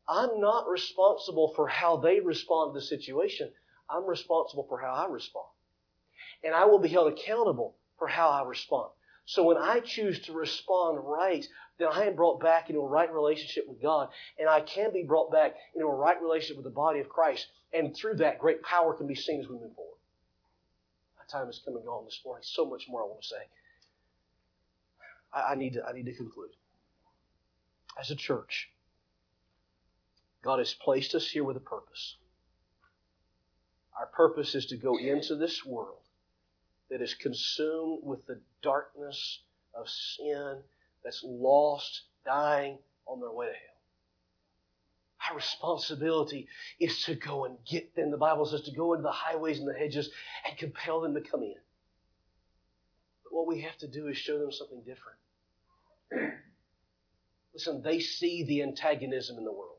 I'm 0.09 0.41
not 0.41 0.69
responsible 0.69 1.53
for 1.55 1.69
how 1.69 1.99
they 1.99 2.19
respond 2.19 2.75
to 2.75 2.81
the 2.81 2.85
situation. 2.85 3.51
I'm 3.89 4.05
responsible 4.05 4.67
for 4.69 4.81
how 4.81 4.93
I 4.93 5.07
respond. 5.09 5.47
And 6.43 6.55
I 6.55 6.65
will 6.65 6.81
be 6.81 6.89
held 6.89 7.13
accountable 7.13 7.77
for 7.99 8.09
how 8.09 8.29
I 8.29 8.47
respond. 8.47 8.91
So 9.27 9.43
when 9.43 9.57
I 9.57 9.81
choose 9.81 10.21
to 10.21 10.33
respond 10.33 10.99
right, 11.03 11.47
then 11.79 11.89
I 11.91 12.05
am 12.05 12.15
brought 12.15 12.41
back 12.41 12.69
into 12.69 12.81
a 12.81 12.89
right 12.89 13.13
relationship 13.13 13.67
with 13.67 13.81
God, 13.81 14.09
and 14.39 14.49
I 14.49 14.61
can 14.61 14.93
be 14.93 15.03
brought 15.03 15.33
back 15.33 15.55
into 15.75 15.87
a 15.87 15.95
right 15.95 16.21
relationship 16.21 16.57
with 16.57 16.65
the 16.65 16.71
body 16.71 17.01
of 17.01 17.09
Christ. 17.09 17.47
And 17.73 17.97
through 17.97 18.17
that, 18.17 18.39
great 18.39 18.63
power 18.63 18.95
can 18.95 19.07
be 19.07 19.15
seen 19.15 19.41
as 19.41 19.49
we 19.49 19.55
move 19.55 19.75
forward. 19.75 19.99
My 21.19 21.39
time 21.39 21.49
is 21.49 21.61
coming 21.65 21.85
on 21.85 22.05
this 22.05 22.21
morning. 22.25 22.43
So 22.45 22.67
much 22.67 22.87
more 22.89 23.03
I 23.03 23.07
want 23.07 23.23
to 23.23 23.29
say. 23.29 23.37
I, 25.33 25.53
I 25.53 25.55
need 25.57 25.73
to 25.73 25.85
I 25.85 25.93
need 25.93 26.07
to 26.07 26.15
conclude. 26.15 26.51
As 27.99 28.11
a 28.11 28.17
church, 28.17 28.71
God 30.43 30.59
has 30.59 30.75
placed 30.75 31.15
us 31.15 31.29
here 31.29 31.45
with 31.45 31.57
a 31.57 31.61
purpose. 31.61 32.17
Our 33.99 34.07
purpose 34.07 34.55
is 34.55 34.67
to 34.67 34.77
go 34.77 34.99
into 34.99 35.37
this 35.37 35.65
world 35.65 36.04
that 36.95 37.03
is 37.03 37.15
consumed 37.15 37.99
with 38.05 38.25
the 38.27 38.41
darkness 38.63 39.41
of 39.75 39.89
sin, 39.89 40.59
that's 41.03 41.25
lost, 41.27 42.03
dying 42.25 42.79
on 43.05 43.19
their 43.19 43.33
way 43.33 43.47
to 43.47 43.53
hell. 43.53 43.59
Our 45.29 45.37
responsibility 45.37 46.47
is 46.79 47.03
to 47.07 47.17
go 47.17 47.47
and 47.47 47.57
get 47.69 47.97
them. 47.97 48.13
The 48.13 48.17
Bible 48.17 48.47
says 48.47 48.63
to 48.63 48.71
go 48.71 48.93
into 48.93 49.03
the 49.03 49.11
highways 49.11 49.59
and 49.59 49.67
the 49.67 49.75
hedges 49.75 50.09
and 50.47 50.57
compel 50.57 51.01
them 51.01 51.15
to 51.15 51.21
come 51.21 51.43
in. 51.43 51.57
But 53.25 53.33
what 53.33 53.49
we 53.49 53.63
have 53.63 53.77
to 53.79 53.89
do 53.89 54.07
is 54.07 54.17
show 54.17 54.39
them 54.39 54.53
something 54.53 54.85
different. 54.87 56.39
Listen, 57.53 57.83
they 57.83 57.99
see 57.99 58.45
the 58.45 58.63
antagonism 58.63 59.37
in 59.37 59.45
the 59.45 59.53
world. 59.53 59.79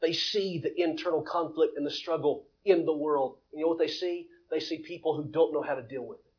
They 0.00 0.14
see 0.14 0.56
the 0.56 0.72
internal 0.82 1.20
conflict 1.20 1.76
and 1.76 1.84
the 1.84 1.90
struggle 1.90 2.46
in 2.64 2.86
the 2.86 2.96
world. 2.96 3.36
You 3.52 3.60
know 3.60 3.68
what 3.68 3.78
they 3.78 3.88
see? 3.88 4.28
They 4.50 4.60
see 4.60 4.78
people 4.78 5.16
who 5.16 5.24
don't 5.24 5.52
know 5.52 5.62
how 5.62 5.74
to 5.74 5.82
deal 5.82 6.04
with 6.04 6.18
it. 6.18 6.32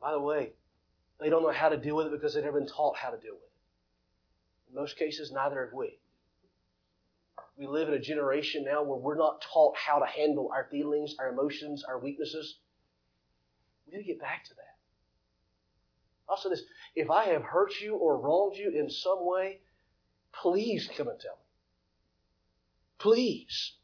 By 0.00 0.12
the 0.12 0.20
way, 0.20 0.52
they 1.20 1.28
don't 1.28 1.42
know 1.42 1.52
how 1.52 1.68
to 1.68 1.76
deal 1.76 1.96
with 1.96 2.06
it 2.06 2.12
because 2.12 2.34
they've 2.34 2.44
never 2.44 2.58
been 2.58 2.68
taught 2.68 2.96
how 2.96 3.10
to 3.10 3.18
deal 3.18 3.34
with 3.34 3.42
it. 3.42 4.70
In 4.70 4.74
most 4.80 4.96
cases, 4.96 5.30
neither 5.32 5.64
have 5.64 5.74
we. 5.74 5.98
We 7.56 7.66
live 7.66 7.88
in 7.88 7.94
a 7.94 8.00
generation 8.00 8.64
now 8.64 8.82
where 8.82 8.98
we're 8.98 9.16
not 9.16 9.44
taught 9.52 9.76
how 9.76 9.98
to 9.98 10.06
handle 10.06 10.50
our 10.52 10.68
feelings, 10.70 11.14
our 11.18 11.28
emotions, 11.28 11.84
our 11.86 11.98
weaknesses. 11.98 12.56
We 13.86 13.96
need 13.96 14.04
to 14.04 14.08
get 14.08 14.20
back 14.20 14.44
to 14.44 14.54
that. 14.54 14.62
Also, 16.28 16.48
this 16.48 16.62
if 16.96 17.10
I 17.10 17.26
have 17.26 17.42
hurt 17.42 17.72
you 17.80 17.94
or 17.96 18.18
wronged 18.18 18.56
you 18.56 18.70
in 18.70 18.88
some 18.88 19.18
way, 19.20 19.60
please 20.32 20.88
come 20.96 21.08
and 21.08 21.20
tell 21.20 21.32
me. 21.32 21.38
Please. 22.98 23.74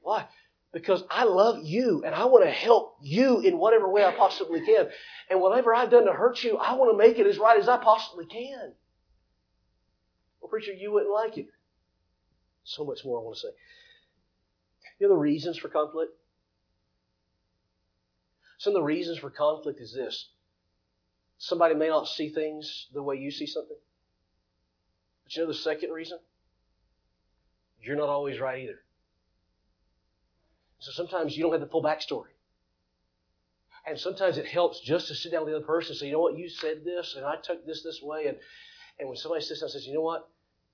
Why? 0.00 0.26
Because 0.72 1.02
I 1.10 1.24
love 1.24 1.60
you 1.62 2.02
and 2.04 2.14
I 2.14 2.26
want 2.26 2.44
to 2.44 2.50
help 2.50 2.96
you 3.02 3.40
in 3.40 3.58
whatever 3.58 3.90
way 3.90 4.04
I 4.04 4.12
possibly 4.12 4.64
can. 4.64 4.88
And 5.30 5.40
whatever 5.40 5.74
I've 5.74 5.90
done 5.90 6.06
to 6.06 6.12
hurt 6.12 6.42
you, 6.42 6.56
I 6.56 6.74
want 6.74 6.92
to 6.92 6.98
make 6.98 7.18
it 7.18 7.26
as 7.26 7.38
right 7.38 7.58
as 7.58 7.68
I 7.68 7.78
possibly 7.78 8.26
can. 8.26 8.74
Well, 10.40 10.50
preacher, 10.50 10.72
you 10.72 10.92
wouldn't 10.92 11.12
like 11.12 11.38
it. 11.38 11.46
So 12.64 12.84
much 12.84 13.04
more 13.04 13.20
I 13.20 13.22
want 13.22 13.36
to 13.36 13.40
say. 13.40 13.48
You 14.98 15.08
know 15.08 15.14
the 15.14 15.20
reasons 15.20 15.58
for 15.58 15.68
conflict? 15.68 16.12
Some 18.58 18.72
of 18.72 18.80
the 18.80 18.84
reasons 18.84 19.18
for 19.18 19.30
conflict 19.30 19.80
is 19.80 19.94
this. 19.94 20.28
Somebody 21.38 21.76
may 21.76 21.88
not 21.88 22.08
see 22.08 22.30
things 22.30 22.88
the 22.92 23.02
way 23.02 23.16
you 23.16 23.30
see 23.30 23.46
something. 23.46 23.76
But 25.24 25.36
you 25.36 25.42
know 25.42 25.48
the 25.48 25.54
second 25.54 25.92
reason? 25.92 26.18
You're 27.80 27.96
not 27.96 28.08
always 28.08 28.40
right 28.40 28.64
either. 28.64 28.80
So 30.80 30.92
sometimes 30.92 31.36
you 31.36 31.42
don't 31.42 31.52
have 31.52 31.60
the 31.60 31.66
full 31.66 31.82
backstory. 31.82 32.32
And 33.86 33.98
sometimes 33.98 34.38
it 34.38 34.46
helps 34.46 34.80
just 34.80 35.08
to 35.08 35.14
sit 35.14 35.32
down 35.32 35.44
with 35.44 35.52
the 35.52 35.56
other 35.56 35.66
person 35.66 35.92
and 35.92 35.98
say, 35.98 36.06
you 36.06 36.12
know 36.12 36.20
what, 36.20 36.36
you 36.36 36.48
said 36.48 36.84
this, 36.84 37.14
and 37.16 37.24
I 37.24 37.36
took 37.36 37.64
this 37.66 37.82
this 37.82 38.00
way. 38.02 38.26
And, 38.26 38.36
and 38.98 39.08
when 39.08 39.16
somebody 39.16 39.42
sits 39.42 39.60
down 39.60 39.66
and 39.66 39.72
says, 39.72 39.86
you 39.86 39.94
know 39.94 40.02
what, 40.02 40.28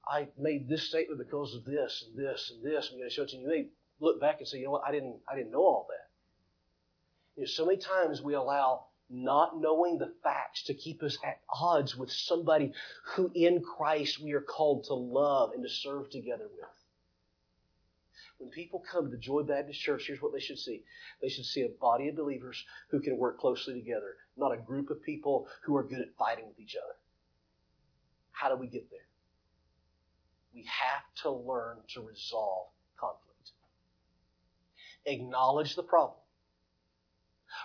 I 0.07 0.29
made 0.39 0.69
this 0.69 0.89
statement 0.89 1.19
because 1.19 1.55
of 1.55 1.65
this 1.65 2.05
and 2.07 2.19
this 2.19 2.53
and 2.53 2.63
this, 2.65 2.89
going 2.89 3.03
to 3.03 3.11
show 3.11 3.23
it 3.23 3.29
to 3.31 3.37
you. 3.37 3.43
You 3.43 3.49
may 3.49 3.67
look 4.01 4.21
back 4.21 4.39
and 4.39 4.49
say, 4.49 4.59
you 4.59 4.65
know 4.65 4.73
what, 4.73 4.83
I 4.87 4.93
didn't, 4.93 5.17
I 5.31 5.37
didn't 5.37 5.53
know 5.53 5.63
all 5.63 5.87
that. 5.89 6.11
You 7.37 7.45
know, 7.45 7.47
so 7.47 7.67
many 7.67 7.79
times 7.79 8.21
we 8.21 8.35
allow 8.35 8.87
not 9.09 9.61
knowing 9.61 9.99
the 9.99 10.13
facts 10.23 10.65
to 10.65 10.75
keep 10.75 11.03
us 11.03 11.17
at 11.25 11.41
odds 11.49 11.97
with 11.97 12.11
somebody 12.11 12.73
who 13.15 13.31
in 13.35 13.63
Christ 13.63 14.21
we 14.21 14.33
are 14.33 14.41
called 14.41 14.85
to 14.85 14.95
love 14.95 15.53
and 15.53 15.63
to 15.63 15.69
serve 15.69 16.11
together 16.11 16.49
with. 16.53 16.69
When 18.45 18.51
people 18.51 18.85
come 18.93 19.11
to 19.11 19.17
Joy 19.17 19.43
Baptist 19.43 19.81
Church, 19.81 20.05
here's 20.07 20.21
what 20.21 20.35
they 20.35 20.39
should 20.39 20.59
see. 20.59 20.83
They 21.23 21.31
should 21.31 21.47
see 21.47 21.63
a 21.63 21.71
body 21.81 22.09
of 22.09 22.17
believers 22.17 22.63
who 22.91 23.01
can 23.01 23.17
work 23.17 23.41
closely 23.41 23.73
together, 23.73 24.17
not 24.37 24.53
a 24.53 24.59
group 24.59 24.91
of 24.91 25.03
people 25.03 25.49
who 25.65 25.75
are 25.79 25.83
good 25.83 26.01
at 26.01 26.15
fighting 26.19 26.47
with 26.47 26.61
each 26.61 26.77
other. 26.77 26.95
How 28.33 28.51
do 28.51 28.57
we 28.57 28.67
get 28.67 28.91
there? 28.91 29.09
We 30.53 30.65
have 30.65 31.05
to 31.23 31.31
learn 31.31 31.79
to 31.95 32.03
resolve 32.03 32.67
conflict. 33.01 33.53
Acknowledge 35.07 35.75
the 35.75 35.83
problem. 35.83 36.19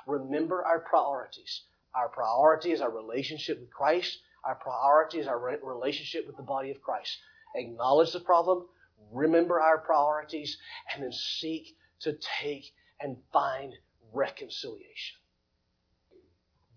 Remember 0.08 0.64
our 0.64 0.80
priorities. 0.80 1.64
Our 1.94 2.08
priority 2.08 2.72
is 2.72 2.80
our 2.80 2.90
relationship 2.90 3.60
with 3.60 3.70
Christ. 3.70 4.18
Our 4.46 4.56
priority 4.56 5.20
is 5.20 5.28
our 5.28 5.60
relationship 5.62 6.26
with 6.26 6.38
the 6.38 6.44
body 6.44 6.72
of 6.72 6.82
Christ. 6.82 7.18
Acknowledge 7.54 8.14
the 8.14 8.22
problem, 8.22 8.66
remember 9.12 9.60
our 9.60 9.80
priorities, 9.80 10.58
and 10.94 11.04
then 11.04 11.12
seek 11.12 11.76
to 12.02 12.18
take 12.42 12.74
and 13.00 13.18
find 13.32 13.74
reconciliation. 14.14 15.18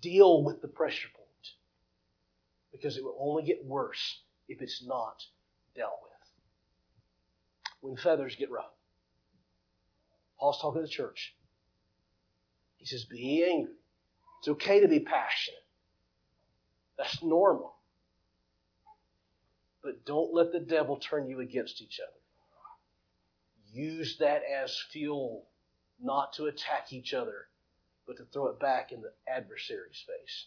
Deal 0.01 0.43
with 0.43 0.61
the 0.61 0.68
pressure 0.68 1.09
point 1.14 1.23
because 2.73 2.97
it 2.97 3.05
will 3.05 3.16
only 3.20 3.45
get 3.45 3.64
worse 3.64 4.23
if 4.49 4.61
it's 4.61 4.83
not 4.85 5.23
dealt 5.77 5.99
with. 6.03 6.11
When 7.81 7.97
feathers 7.97 8.37
get 8.37 8.51
rough, 8.51 8.73
Paul's 10.39 10.61
talking 10.61 10.81
to 10.81 10.87
the 10.87 10.93
church. 10.93 11.35
He 12.77 12.87
says, 12.87 13.05
Be 13.05 13.45
angry. 13.49 13.75
It's 14.41 14.49
okay 14.49 14.81
to 14.81 14.89
be 14.89 15.01
passionate. 15.01 15.64
That's 16.99 17.23
normal. 17.23 17.72
But 19.83 20.05
don't 20.05 20.33
let 20.33 20.53
the 20.53 20.61
devil 20.61 20.97
turn 20.97 21.28
you 21.28 21.41
against 21.41 21.83
each 21.83 22.01
other 22.01 22.22
use 23.72 24.18
that 24.18 24.43
as 24.45 24.78
fuel 24.93 25.47
not 26.01 26.35
to 26.35 26.47
attack 26.47 26.93
each 26.93 27.14
other, 27.14 27.47
but 28.07 28.16
to 28.18 28.24
throw 28.33 28.49
it 28.49 28.61
back 28.61 28.93
in 28.93 29.01
the 29.01 29.12
adversary's 29.26 30.05
face. 30.07 30.47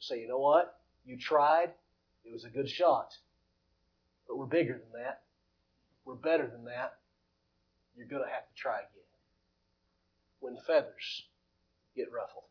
Say, 0.00 0.20
you 0.20 0.28
know 0.28 0.38
what? 0.38 0.80
You 1.04 1.16
tried. 1.18 1.70
It 2.24 2.32
was 2.32 2.44
a 2.44 2.50
good 2.50 2.68
shot. 2.68 3.16
But 4.26 4.36
we're 4.36 4.46
bigger 4.46 4.74
than 4.74 5.02
that. 5.02 5.22
We're 6.04 6.14
better 6.14 6.46
than 6.46 6.64
that. 6.64 6.94
You're 7.96 8.08
going 8.08 8.24
to 8.24 8.28
have 8.28 8.46
to 8.48 8.54
try 8.54 8.78
again. 8.78 8.88
When 10.40 10.56
feathers 10.66 11.24
get 11.94 12.12
ruffled. 12.12 12.44